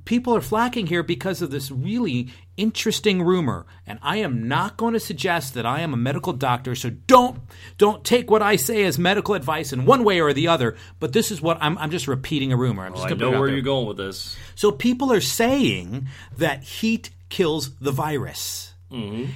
people 0.06 0.36
are 0.36 0.42
flacking 0.42 0.88
here 0.88 1.04
because 1.04 1.42
of 1.42 1.52
this 1.52 1.72
really 1.72 2.30
interesting 2.58 3.22
rumor, 3.22 3.66
and 3.88 4.00
I 4.02 4.18
am 4.18 4.48
not 4.48 4.78
going 4.78 4.94
to 4.94 5.00
suggest 5.00 5.54
that 5.54 5.66
I 5.66 5.82
am 5.82 5.94
a 5.94 5.98
medical 5.98 6.34
doctor, 6.34 6.76
so 6.76 6.90
don't 6.90 7.40
don't 7.78 8.04
take 8.04 8.30
what 8.30 8.42
I 8.42 8.56
say 8.56 8.84
as 8.84 9.00
medical 9.00 9.34
advice 9.34 9.74
in 9.74 9.86
one 9.86 10.04
way 10.04 10.22
or 10.22 10.34
the 10.34 10.48
other. 10.48 10.76
But 11.00 11.14
this 11.14 11.32
is 11.32 11.42
what 11.42 11.58
I'm, 11.62 11.78
I'm 11.78 11.92
just 11.92 12.08
repeating 12.08 12.52
a 12.52 12.58
rumor. 12.58 12.86
I'm 12.86 12.94
just 12.94 13.04
oh, 13.04 13.08
I 13.08 13.10
gonna 13.10 13.26
put 13.26 13.32
know 13.32 13.40
where 13.40 13.48
there. 13.48 13.56
you're 13.56 13.64
going 13.64 13.88
with 13.88 13.98
this. 13.98 14.38
So 14.56 14.72
people 14.72 15.12
are 15.12 15.22
saying 15.22 16.08
that 16.38 16.64
heat 16.64 17.10
kills 17.30 17.76
the 17.78 17.92
virus. 17.92 18.74
Mm-hmm. 18.92 19.32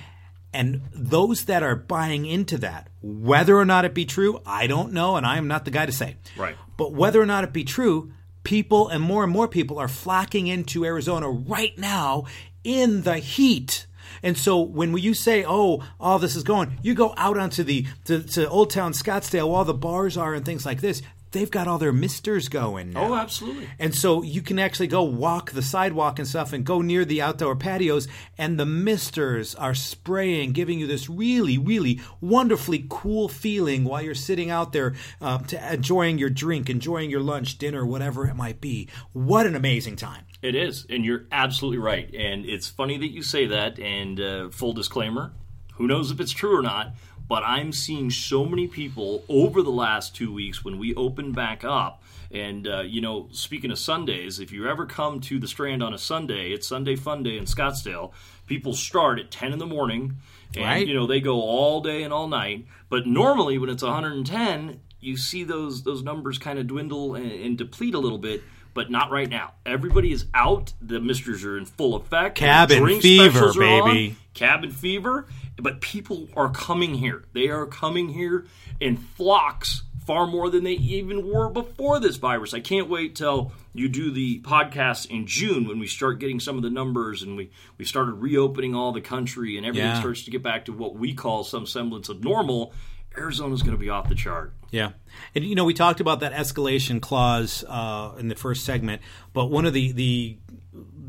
And 0.54 0.82
those 0.94 1.46
that 1.46 1.62
are 1.62 1.76
buying 1.76 2.26
into 2.26 2.58
that, 2.60 2.90
whether 3.02 3.58
or 3.58 3.66
not 3.66 3.86
it 3.86 3.94
be 3.94 4.06
true, 4.06 4.42
I 4.46 4.66
don't 4.66 4.94
know, 4.94 5.16
and 5.16 5.26
I 5.26 5.38
am 5.38 5.48
not 5.48 5.66
the 5.66 5.72
guy 5.72 5.86
to 5.86 5.92
say. 5.92 6.16
Right. 6.36 6.56
But 6.78 6.94
whether 6.94 7.22
or 7.22 7.26
not 7.26 7.44
it 7.44 7.54
be 7.54 7.64
true, 7.64 8.12
people 8.48 8.88
and 8.88 9.04
more 9.04 9.26
and 9.26 9.34
more 9.34 9.50
people 9.50 9.78
are 9.78 9.90
flocking 9.90 10.48
into 10.48 10.86
Arizona 10.86 11.30
right 11.30 11.78
now 11.78 12.24
in 12.64 13.02
the 13.02 13.18
heat. 13.18 13.86
And 14.24 14.38
so 14.38 14.62
when 14.62 14.98
you 14.98 15.14
say, 15.14 15.44
"Oh, 15.46 15.84
all 16.00 16.18
this 16.18 16.34
is 16.34 16.44
going," 16.44 16.80
you 16.82 16.94
go 16.94 17.14
out 17.18 17.38
onto 17.38 17.62
the 17.62 17.86
to, 18.06 18.24
to 18.24 18.50
Old 18.50 18.70
Town 18.70 18.94
Scottsdale, 18.94 19.50
where 19.50 19.58
all 19.58 19.66
the 19.66 19.74
bars 19.74 20.16
are 20.16 20.34
and 20.34 20.46
things 20.46 20.66
like 20.66 20.80
this. 20.80 21.02
They've 21.38 21.52
got 21.52 21.68
all 21.68 21.78
their 21.78 21.94
misters 21.94 22.50
going. 22.50 22.94
Now. 22.94 23.12
Oh, 23.12 23.16
absolutely. 23.16 23.70
And 23.78 23.94
so 23.94 24.24
you 24.24 24.42
can 24.42 24.58
actually 24.58 24.88
go 24.88 25.04
walk 25.04 25.52
the 25.52 25.62
sidewalk 25.62 26.18
and 26.18 26.28
stuff 26.28 26.52
and 26.52 26.66
go 26.66 26.82
near 26.82 27.06
the 27.06 27.22
outdoor 27.22 27.56
patios, 27.56 28.08
and 28.40 28.60
the 28.60 28.66
misters 28.66 29.54
are 29.54 29.76
spraying, 29.76 30.54
giving 30.54 30.80
you 30.80 30.88
this 30.88 31.08
really, 31.08 31.60
really 31.60 32.02
wonderfully 32.22 32.88
cool 32.90 33.28
feeling 33.28 33.84
while 33.84 34.02
you're 34.02 34.16
sitting 34.16 34.50
out 34.50 34.74
there 34.74 34.96
uh, 35.22 35.38
enjoying 35.70 36.18
your 36.18 36.32
drink, 36.32 36.72
enjoying 36.72 37.12
your 37.12 37.22
lunch, 37.22 37.60
dinner, 37.60 37.86
whatever 37.86 38.26
it 38.26 38.36
might 38.36 38.60
be. 38.60 38.90
What 39.14 39.46
an 39.46 39.56
amazing 39.56 39.98
time. 39.98 40.24
It 40.42 40.56
is, 40.56 40.88
and 40.90 41.06
you're 41.06 41.28
absolutely 41.32 41.78
right. 41.78 42.12
And 42.16 42.48
it's 42.48 42.68
funny 42.68 42.98
that 42.98 43.12
you 43.12 43.22
say 43.22 43.46
that. 43.46 43.78
And 43.78 44.20
uh, 44.20 44.50
full 44.50 44.74
disclaimer 44.74 45.34
who 45.78 45.88
knows 45.88 46.12
if 46.12 46.20
it's 46.20 46.32
true 46.32 46.58
or 46.58 46.62
not, 46.62 46.94
but 47.28 47.44
I'm 47.44 47.72
seeing 47.72 48.10
so 48.10 48.46
many 48.46 48.68
people 48.68 49.24
over 49.30 49.62
the 49.62 49.70
last 49.72 50.16
two 50.16 50.34
weeks 50.34 50.64
when 50.64 50.78
we 50.80 50.94
open 50.96 51.32
back 51.32 51.64
up. 51.64 52.02
And, 52.30 52.68
uh, 52.68 52.82
you 52.82 53.00
know, 53.00 53.30
speaking 53.32 53.72
of 53.72 53.80
Sundays, 53.80 54.40
if 54.40 54.52
you 54.52 54.68
ever 54.68 54.86
come 54.86 55.22
to 55.22 55.40
the 55.40 55.48
Strand 55.48 55.82
on 55.82 55.94
a 55.94 55.98
Sunday, 55.98 56.52
it's 56.52 56.68
Sunday 56.68 56.96
Fun 56.98 57.24
Day 57.24 57.38
in 57.38 57.46
Scottsdale. 57.46 58.12
People 58.48 58.74
start 58.74 59.18
at 59.20 59.32
10 59.32 59.54
in 59.54 59.60
the 59.60 59.66
morning, 59.66 60.18
and, 60.56 60.64
Right. 60.66 60.88
you 60.88 60.94
know, 60.94 61.08
they 61.08 61.22
go 61.22 61.42
all 61.42 61.82
day 61.82 62.04
and 62.04 62.12
all 62.14 62.28
night. 62.28 62.66
But 62.90 63.08
normally, 63.08 63.58
when 63.58 63.70
it's 63.70 63.84
110, 63.84 64.80
you 65.00 65.16
see 65.16 65.44
those 65.44 65.84
those 65.84 66.04
numbers 66.04 66.38
kind 66.38 66.58
of 66.60 66.68
dwindle 66.68 67.16
and, 67.16 67.32
and 67.32 67.58
deplete 67.58 67.94
a 67.94 68.00
little 68.00 68.18
bit. 68.18 68.44
But 68.74 68.92
not 68.92 69.10
right 69.10 69.28
now. 69.30 69.54
Everybody 69.66 70.12
is 70.12 70.26
out. 70.36 70.74
The 70.82 71.00
misters 71.00 71.44
are 71.44 71.58
in 71.58 71.66
full 71.66 71.96
effect. 71.96 72.38
Cabin 72.38 73.00
fever, 73.02 73.46
are 73.46 73.50
on. 73.50 73.58
baby. 73.58 74.16
Cabin 74.36 74.70
fever. 74.70 75.26
But 75.60 75.82
people 75.82 76.28
are 76.36 76.50
coming 76.50 76.94
here. 76.96 77.24
They 77.34 77.48
are 77.50 77.66
coming 77.66 78.10
here 78.10 78.46
in 78.80 78.98
flocks 78.98 79.84
far 80.06 80.26
more 80.26 80.50
than 80.50 80.64
they 80.64 80.72
even 80.74 81.28
were 81.30 81.50
before 81.50 82.00
this 82.00 82.16
virus. 82.16 82.54
I 82.54 82.62
can't 82.62 82.88
wait 82.90 83.16
till 83.16 83.52
you 83.74 83.90
do 83.90 84.10
the 84.12 84.40
podcast 84.42 85.08
in 85.10 85.28
June 85.28 85.68
when 85.68 85.80
we 85.80 85.88
start 85.88 86.20
getting 86.20 86.40
some 86.40 86.56
of 86.56 86.64
the 86.64 86.70
numbers 86.70 87.24
and 87.24 87.36
we, 87.36 87.50
we 87.78 87.84
started 87.84 88.14
reopening 88.14 88.74
all 88.74 88.94
the 88.94 89.02
country 89.02 89.58
and 89.58 89.66
everything 89.66 89.90
Yeah. 89.90 90.00
starts 90.00 90.24
to 90.24 90.32
get 90.32 90.42
back 90.42 90.66
to 90.66 90.72
what 90.74 90.96
we 90.96 91.14
call 91.14 91.44
some 91.44 91.66
semblance 91.66 92.08
of 92.08 92.24
normal. 92.24 92.74
Arizona's 93.18 93.64
going 93.64 93.76
to 93.76 93.80
be 93.80 93.90
off 93.90 94.08
the 94.10 94.16
chart. 94.16 94.54
Yeah, 94.70 94.92
and 95.34 95.44
you 95.44 95.56
know 95.56 95.66
we 95.66 95.74
talked 95.74 96.00
about 96.02 96.20
that 96.20 96.34
escalation 96.34 97.02
clause 97.02 97.64
uh, 97.68 98.12
in 98.20 98.28
the 98.28 98.36
first 98.36 98.64
segment, 98.64 99.02
but 99.34 99.46
one 99.48 99.66
of 99.66 99.74
the 99.74 99.92
the 99.92 100.38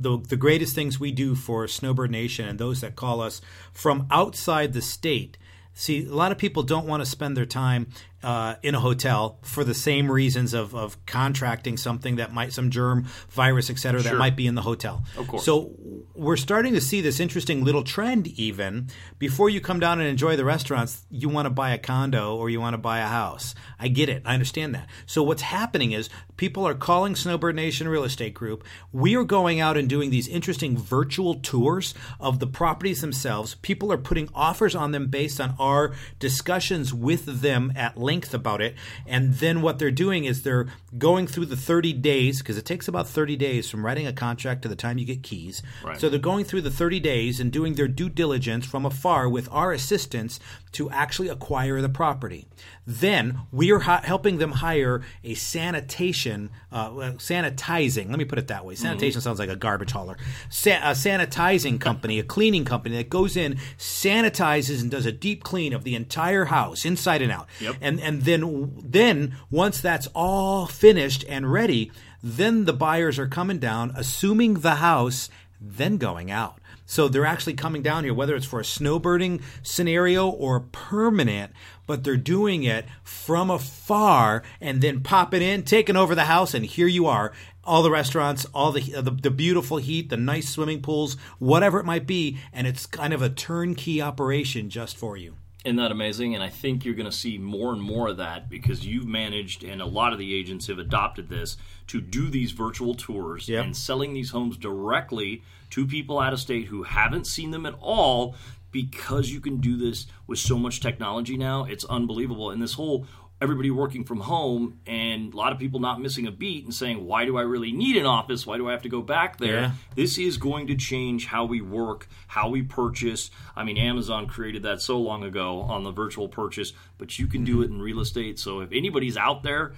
the, 0.00 0.18
the 0.18 0.36
greatest 0.36 0.74
things 0.74 1.00
we 1.00 1.12
do 1.12 1.34
for 1.34 1.66
Snowbird 1.66 2.10
Nation 2.10 2.48
and 2.48 2.58
those 2.58 2.80
that 2.80 2.96
call 2.96 3.20
us 3.20 3.40
from 3.72 4.06
outside 4.10 4.72
the 4.72 4.82
state. 4.82 5.36
See, 5.74 6.06
a 6.06 6.14
lot 6.14 6.32
of 6.32 6.38
people 6.38 6.62
don't 6.62 6.86
want 6.86 7.02
to 7.02 7.06
spend 7.06 7.36
their 7.36 7.46
time 7.46 7.88
uh, 8.22 8.56
in 8.62 8.74
a 8.74 8.80
hotel 8.80 9.38
for 9.42 9.64
the 9.64 9.74
same 9.74 10.10
reasons 10.10 10.54
of, 10.54 10.74
of 10.74 11.04
contracting 11.06 11.76
something 11.76 12.16
that 12.16 12.32
might 12.32 12.52
some 12.52 12.70
germ, 12.70 13.06
virus, 13.30 13.70
et 13.70 13.78
cetera, 13.78 14.02
that 14.02 14.16
might 14.16 14.36
be 14.36 14.46
in 14.46 14.54
the 14.54 14.62
hotel. 14.62 15.04
Of 15.16 15.28
course. 15.28 15.44
So 15.44 15.72
we're 16.14 16.36
starting 16.36 16.74
to 16.74 16.80
see 16.80 17.00
this 17.00 17.20
interesting 17.20 17.64
little 17.64 17.84
trend 17.84 18.26
even. 18.26 18.88
Before 19.18 19.48
you 19.48 19.60
come 19.60 19.80
down 19.80 20.00
and 20.00 20.08
enjoy 20.08 20.36
the 20.36 20.44
restaurants 20.44 21.06
you 21.10 21.28
want 21.28 21.46
to 21.46 21.50
buy 21.50 21.70
a 21.70 21.78
condo 21.78 22.36
or 22.36 22.50
you 22.50 22.60
want 22.60 22.74
to 22.74 22.78
buy 22.78 22.98
a 22.98 23.06
house. 23.06 23.54
I 23.78 23.88
get 23.88 24.08
it. 24.08 24.22
I 24.24 24.34
understand 24.34 24.74
that. 24.74 24.88
So 25.06 25.22
what's 25.22 25.42
happening 25.42 25.92
is 25.92 26.10
people 26.36 26.66
are 26.66 26.74
calling 26.74 27.14
snowbird 27.14 27.54
nation 27.54 27.88
real 27.88 28.04
estate 28.04 28.34
group. 28.34 28.64
We 28.92 29.16
are 29.16 29.24
going 29.24 29.60
out 29.60 29.76
and 29.76 29.88
doing 29.88 30.10
these 30.10 30.28
interesting 30.28 30.76
virtual 30.76 31.36
tours 31.36 31.94
of 32.18 32.40
the 32.40 32.46
properties 32.46 33.00
themselves. 33.00 33.54
People 33.56 33.92
are 33.92 33.98
putting 33.98 34.28
offers 34.34 34.74
on 34.74 34.92
them 34.92 35.06
based 35.06 35.40
on 35.40 35.54
our 35.58 35.94
discussions 36.18 36.92
with 36.92 37.40
them 37.42 37.72
at 37.76 37.96
length 38.08 38.32
about 38.40 38.60
it 38.66 38.72
and 39.06 39.34
then 39.42 39.56
what 39.64 39.78
they're 39.78 40.00
doing 40.06 40.22
is 40.30 40.42
they're 40.42 40.66
going 40.96 41.26
through 41.26 41.46
the 41.46 41.56
30 41.56 41.92
days 41.92 42.38
because 42.38 42.58
it 42.62 42.64
takes 42.64 42.88
about 42.88 43.06
30 43.08 43.36
days 43.36 43.70
from 43.70 43.84
writing 43.84 44.06
a 44.06 44.12
contract 44.12 44.62
to 44.62 44.68
the 44.68 44.76
time 44.84 44.96
you 44.98 45.06
get 45.12 45.22
keys 45.22 45.62
Right. 45.84 46.00
so 46.00 46.08
they're 46.08 46.18
going 46.32 46.44
through 46.44 46.62
the 46.62 46.70
30 46.70 47.00
days 47.00 47.40
and 47.40 47.52
doing 47.52 47.74
their 47.74 47.88
due 48.00 48.08
diligence 48.22 48.64
from 48.66 48.86
afar 48.86 49.28
with 49.28 49.48
our 49.52 49.70
assistance 49.72 50.40
to 50.72 50.90
actually 50.90 51.28
acquire 51.28 51.80
the 51.80 51.88
property. 51.88 52.46
Then 52.86 53.40
we 53.50 53.72
are 53.72 53.80
hi- 53.80 54.02
helping 54.04 54.38
them 54.38 54.52
hire 54.52 55.02
a 55.24 55.34
sanitation, 55.34 56.50
uh, 56.72 56.76
uh 56.76 57.12
sanitizing. 57.12 58.08
Let 58.10 58.18
me 58.18 58.24
put 58.24 58.38
it 58.38 58.48
that 58.48 58.64
way. 58.64 58.74
Mm-hmm. 58.74 58.82
Sanitation 58.84 59.20
sounds 59.20 59.38
like 59.38 59.48
a 59.48 59.56
garbage 59.56 59.92
hauler. 59.92 60.16
Sa- 60.50 60.82
a 60.82 60.92
sanitizing 60.92 61.80
company, 61.80 62.18
a 62.18 62.22
cleaning 62.22 62.64
company 62.64 62.96
that 62.96 63.08
goes 63.08 63.36
in, 63.36 63.58
sanitizes, 63.78 64.80
and 64.80 64.90
does 64.90 65.06
a 65.06 65.12
deep 65.12 65.42
clean 65.42 65.72
of 65.72 65.84
the 65.84 65.94
entire 65.94 66.46
house, 66.46 66.84
inside 66.84 67.22
and 67.22 67.32
out. 67.32 67.48
Yep. 67.60 67.76
And 67.80 67.97
and 68.00 68.22
then 68.22 68.74
then 68.84 69.36
once 69.50 69.80
that's 69.80 70.08
all 70.14 70.66
finished 70.66 71.24
and 71.28 71.52
ready, 71.52 71.92
then 72.22 72.64
the 72.64 72.72
buyers 72.72 73.18
are 73.18 73.28
coming 73.28 73.58
down, 73.58 73.92
assuming 73.94 74.54
the 74.54 74.76
house, 74.76 75.28
then 75.60 75.96
going 75.96 76.30
out. 76.30 76.60
So 76.90 77.06
they're 77.06 77.26
actually 77.26 77.52
coming 77.52 77.82
down 77.82 78.04
here, 78.04 78.14
whether 78.14 78.34
it's 78.34 78.46
for 78.46 78.60
a 78.60 78.64
snowbirding 78.64 79.42
scenario 79.62 80.26
or 80.26 80.60
permanent, 80.60 81.52
but 81.86 82.02
they're 82.02 82.16
doing 82.16 82.62
it 82.62 82.86
from 83.02 83.50
afar 83.50 84.42
and 84.58 84.80
then 84.80 85.02
popping 85.02 85.42
in, 85.42 85.64
taking 85.64 85.96
over 85.96 86.14
the 86.14 86.24
house, 86.24 86.54
and 86.54 86.64
here 86.64 86.86
you 86.86 87.04
are. 87.06 87.32
All 87.62 87.82
the 87.82 87.90
restaurants, 87.90 88.46
all 88.54 88.72
the, 88.72 88.80
the 88.80 89.10
the 89.10 89.30
beautiful 89.30 89.76
heat, 89.76 90.08
the 90.08 90.16
nice 90.16 90.48
swimming 90.48 90.80
pools, 90.80 91.18
whatever 91.38 91.78
it 91.78 91.84
might 91.84 92.06
be, 92.06 92.38
and 92.54 92.66
it's 92.66 92.86
kind 92.86 93.12
of 93.12 93.20
a 93.20 93.28
turnkey 93.28 94.00
operation 94.00 94.70
just 94.70 94.96
for 94.96 95.18
you. 95.18 95.36
Isn't 95.68 95.76
that 95.76 95.92
amazing? 95.92 96.34
And 96.34 96.42
I 96.42 96.48
think 96.48 96.86
you're 96.86 96.94
going 96.94 97.10
to 97.10 97.12
see 97.12 97.36
more 97.36 97.74
and 97.74 97.82
more 97.82 98.08
of 98.08 98.16
that 98.16 98.48
because 98.48 98.86
you've 98.86 99.06
managed, 99.06 99.62
and 99.64 99.82
a 99.82 99.86
lot 99.86 100.14
of 100.14 100.18
the 100.18 100.34
agents 100.34 100.66
have 100.68 100.78
adopted 100.78 101.28
this 101.28 101.58
to 101.88 102.00
do 102.00 102.30
these 102.30 102.52
virtual 102.52 102.94
tours 102.94 103.50
Yep. 103.50 103.64
and 103.66 103.76
selling 103.76 104.14
these 104.14 104.30
homes 104.30 104.56
directly 104.56 105.42
to 105.68 105.86
people 105.86 106.18
out 106.20 106.32
of 106.32 106.40
state 106.40 106.68
who 106.68 106.84
haven't 106.84 107.26
seen 107.26 107.50
them 107.50 107.66
at 107.66 107.74
all 107.80 108.34
because 108.72 109.30
you 109.30 109.40
can 109.42 109.58
do 109.58 109.76
this 109.76 110.06
with 110.26 110.38
so 110.38 110.58
much 110.58 110.80
technology 110.80 111.36
now. 111.36 111.64
It's 111.64 111.84
unbelievable. 111.84 112.50
And 112.50 112.62
this 112.62 112.72
whole 112.72 113.06
everybody 113.40 113.70
working 113.70 114.04
from 114.04 114.20
home 114.20 114.80
and 114.86 115.32
a 115.32 115.36
lot 115.36 115.52
of 115.52 115.58
people 115.58 115.78
not 115.78 116.00
missing 116.00 116.26
a 116.26 116.30
beat 116.30 116.64
and 116.64 116.74
saying, 116.74 117.04
why 117.06 117.24
do 117.24 117.36
I 117.38 117.42
really 117.42 117.70
need 117.70 117.96
an 117.96 118.06
office? 118.06 118.46
Why 118.46 118.56
do 118.56 118.68
I 118.68 118.72
have 118.72 118.82
to 118.82 118.88
go 118.88 119.00
back 119.00 119.38
there? 119.38 119.60
Yeah. 119.60 119.70
This 119.94 120.18
is 120.18 120.36
going 120.36 120.66
to 120.68 120.74
change 120.74 121.26
how 121.26 121.44
we 121.44 121.60
work, 121.60 122.08
how 122.26 122.48
we 122.48 122.62
purchase. 122.62 123.30
I 123.54 123.62
mean, 123.62 123.78
Amazon 123.78 124.26
created 124.26 124.64
that 124.64 124.82
so 124.82 124.98
long 124.98 125.22
ago 125.22 125.60
on 125.60 125.84
the 125.84 125.92
virtual 125.92 126.28
purchase, 126.28 126.72
but 126.98 127.18
you 127.18 127.28
can 127.28 127.44
do 127.44 127.56
mm-hmm. 127.56 127.62
it 127.62 127.70
in 127.70 127.82
real 127.82 128.00
estate. 128.00 128.40
So 128.40 128.60
if 128.60 128.72
anybody's 128.72 129.16
out 129.16 129.44
there 129.44 129.72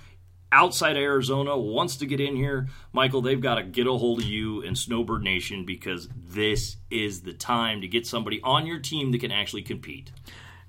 outside 0.53 0.97
of 0.97 1.03
Arizona 1.03 1.57
wants 1.57 1.97
to 1.99 2.07
get 2.07 2.19
in 2.19 2.37
here, 2.37 2.69
Michael, 2.93 3.23
they've 3.23 3.41
got 3.41 3.57
to 3.57 3.63
get 3.63 3.87
a 3.87 3.93
hold 3.93 4.21
of 4.21 4.27
you 4.27 4.63
and 4.63 4.77
Snowbird 4.77 5.23
Nation 5.23 5.65
because 5.65 6.09
this 6.17 6.77
is 6.91 7.23
the 7.23 7.33
time 7.33 7.83
to 7.83 7.89
get 7.89 8.07
somebody 8.07 8.41
on 8.43 8.67
your 8.67 8.79
team 8.79 9.13
that 9.13 9.21
can 9.21 9.31
actually 9.31 9.63
compete. 9.63 10.11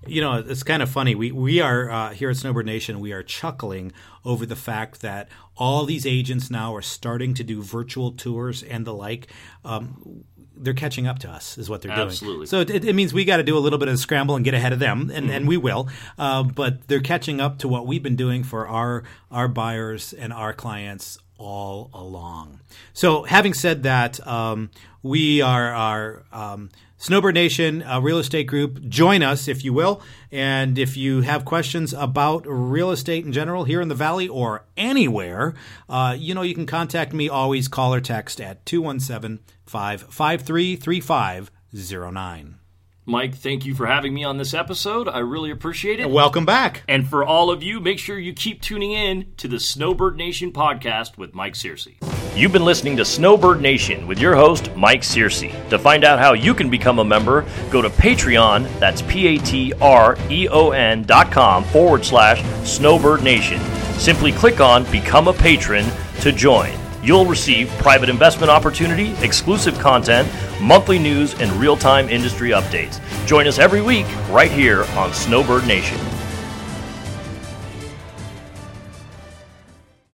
You 0.07 0.21
know, 0.21 0.43
it's 0.45 0.63
kind 0.63 0.81
of 0.81 0.89
funny. 0.89 1.13
We 1.13 1.31
we 1.31 1.61
are 1.61 1.89
uh, 1.89 2.09
here 2.09 2.29
at 2.29 2.37
Snowbird 2.37 2.65
Nation. 2.65 2.99
We 2.99 3.11
are 3.11 3.21
chuckling 3.21 3.91
over 4.25 4.45
the 4.45 4.55
fact 4.55 5.01
that 5.01 5.29
all 5.55 5.85
these 5.85 6.05
agents 6.05 6.49
now 6.49 6.75
are 6.75 6.81
starting 6.81 7.33
to 7.35 7.43
do 7.43 7.61
virtual 7.61 8.11
tours 8.11 8.63
and 8.63 8.85
the 8.85 8.93
like. 8.93 9.27
Um, 9.63 10.25
they're 10.55 10.73
catching 10.73 11.07
up 11.07 11.19
to 11.19 11.29
us, 11.29 11.57
is 11.57 11.69
what 11.69 11.81
they're 11.81 11.95
doing. 11.95 12.07
Absolutely. 12.07 12.45
So 12.45 12.61
it, 12.61 12.85
it 12.85 12.93
means 12.93 13.13
we 13.13 13.25
got 13.25 13.37
to 13.37 13.43
do 13.43 13.57
a 13.57 13.59
little 13.59 13.79
bit 13.79 13.87
of 13.87 13.97
scramble 13.97 14.35
and 14.35 14.45
get 14.45 14.53
ahead 14.53 14.73
of 14.73 14.79
them, 14.79 15.11
and, 15.11 15.31
and 15.31 15.47
we 15.47 15.57
will. 15.57 15.89
Uh, 16.19 16.43
but 16.43 16.87
they're 16.87 16.99
catching 16.99 17.41
up 17.41 17.57
to 17.59 17.67
what 17.67 17.87
we've 17.87 18.03
been 18.03 18.15
doing 18.15 18.43
for 18.43 18.67
our 18.67 19.03
our 19.31 19.47
buyers 19.47 20.13
and 20.13 20.31
our 20.31 20.53
clients 20.53 21.17
all 21.37 21.89
along. 21.93 22.59
So, 22.93 23.23
having 23.23 23.53
said 23.53 23.83
that, 23.83 24.25
um, 24.27 24.69
we 25.01 25.41
are 25.41 25.73
our 25.73 26.23
um, 26.31 26.69
Snowbird 27.01 27.33
Nation 27.33 27.81
uh, 27.81 27.99
Real 27.99 28.19
Estate 28.19 28.45
Group. 28.45 28.87
Join 28.87 29.23
us, 29.23 29.47
if 29.47 29.65
you 29.65 29.73
will. 29.73 30.03
And 30.31 30.77
if 30.77 30.95
you 30.95 31.21
have 31.21 31.45
questions 31.45 31.93
about 31.93 32.45
real 32.45 32.91
estate 32.91 33.25
in 33.25 33.33
general 33.33 33.63
here 33.63 33.81
in 33.81 33.87
the 33.87 33.95
Valley 33.95 34.27
or 34.27 34.65
anywhere, 34.77 35.55
uh, 35.89 36.15
you 36.15 36.35
know, 36.35 36.43
you 36.43 36.53
can 36.53 36.67
contact 36.67 37.11
me 37.11 37.27
always, 37.27 37.67
call 37.67 37.91
or 37.91 38.01
text 38.01 38.39
at 38.39 38.63
217 38.67 39.43
553 39.65 40.75
3509. 40.75 42.59
Mike, 43.07 43.33
thank 43.33 43.65
you 43.65 43.73
for 43.73 43.87
having 43.87 44.13
me 44.13 44.23
on 44.23 44.37
this 44.37 44.53
episode. 44.53 45.07
I 45.07 45.19
really 45.19 45.49
appreciate 45.49 45.99
it. 45.99 46.07
Welcome 46.07 46.45
back. 46.45 46.83
And 46.87 47.09
for 47.09 47.25
all 47.25 47.49
of 47.49 47.63
you, 47.63 47.79
make 47.79 47.97
sure 47.97 48.19
you 48.19 48.31
keep 48.31 48.61
tuning 48.61 48.91
in 48.91 49.33
to 49.37 49.47
the 49.47 49.59
Snowbird 49.59 50.17
Nation 50.17 50.51
podcast 50.51 51.17
with 51.17 51.33
Mike 51.33 51.55
Searcy. 51.55 51.97
You've 52.33 52.53
been 52.53 52.63
listening 52.63 52.95
to 52.95 53.03
Snowbird 53.03 53.61
Nation 53.61 54.07
with 54.07 54.17
your 54.17 54.35
host, 54.35 54.73
Mike 54.73 55.01
Searcy. 55.01 55.51
To 55.69 55.77
find 55.77 56.05
out 56.05 56.17
how 56.17 56.31
you 56.31 56.53
can 56.53 56.69
become 56.69 56.99
a 56.99 57.03
member, 57.03 57.45
go 57.69 57.81
to 57.81 57.89
Patreon, 57.89 58.79
that's 58.79 59.01
P 59.01 59.27
A 59.27 59.37
T 59.37 59.73
R 59.81 60.17
E 60.29 60.47
O 60.47 60.71
N 60.71 61.03
dot 61.03 61.29
com 61.29 61.65
forward 61.65 62.05
slash 62.05 62.41
Snowbird 62.65 63.21
Nation. 63.21 63.59
Simply 63.99 64.31
click 64.31 64.61
on 64.61 64.89
Become 64.91 65.27
a 65.27 65.33
Patron 65.33 65.85
to 66.21 66.31
join. 66.31 66.71
You'll 67.03 67.25
receive 67.25 67.67
private 67.79 68.07
investment 68.07 68.49
opportunity, 68.49 69.13
exclusive 69.21 69.77
content, 69.77 70.29
monthly 70.61 70.99
news, 70.99 71.33
and 71.41 71.51
real 71.53 71.75
time 71.75 72.07
industry 72.07 72.51
updates. 72.51 73.01
Join 73.27 73.45
us 73.45 73.59
every 73.59 73.81
week 73.81 74.05
right 74.29 74.51
here 74.51 74.85
on 74.95 75.13
Snowbird 75.13 75.67
Nation. 75.67 75.99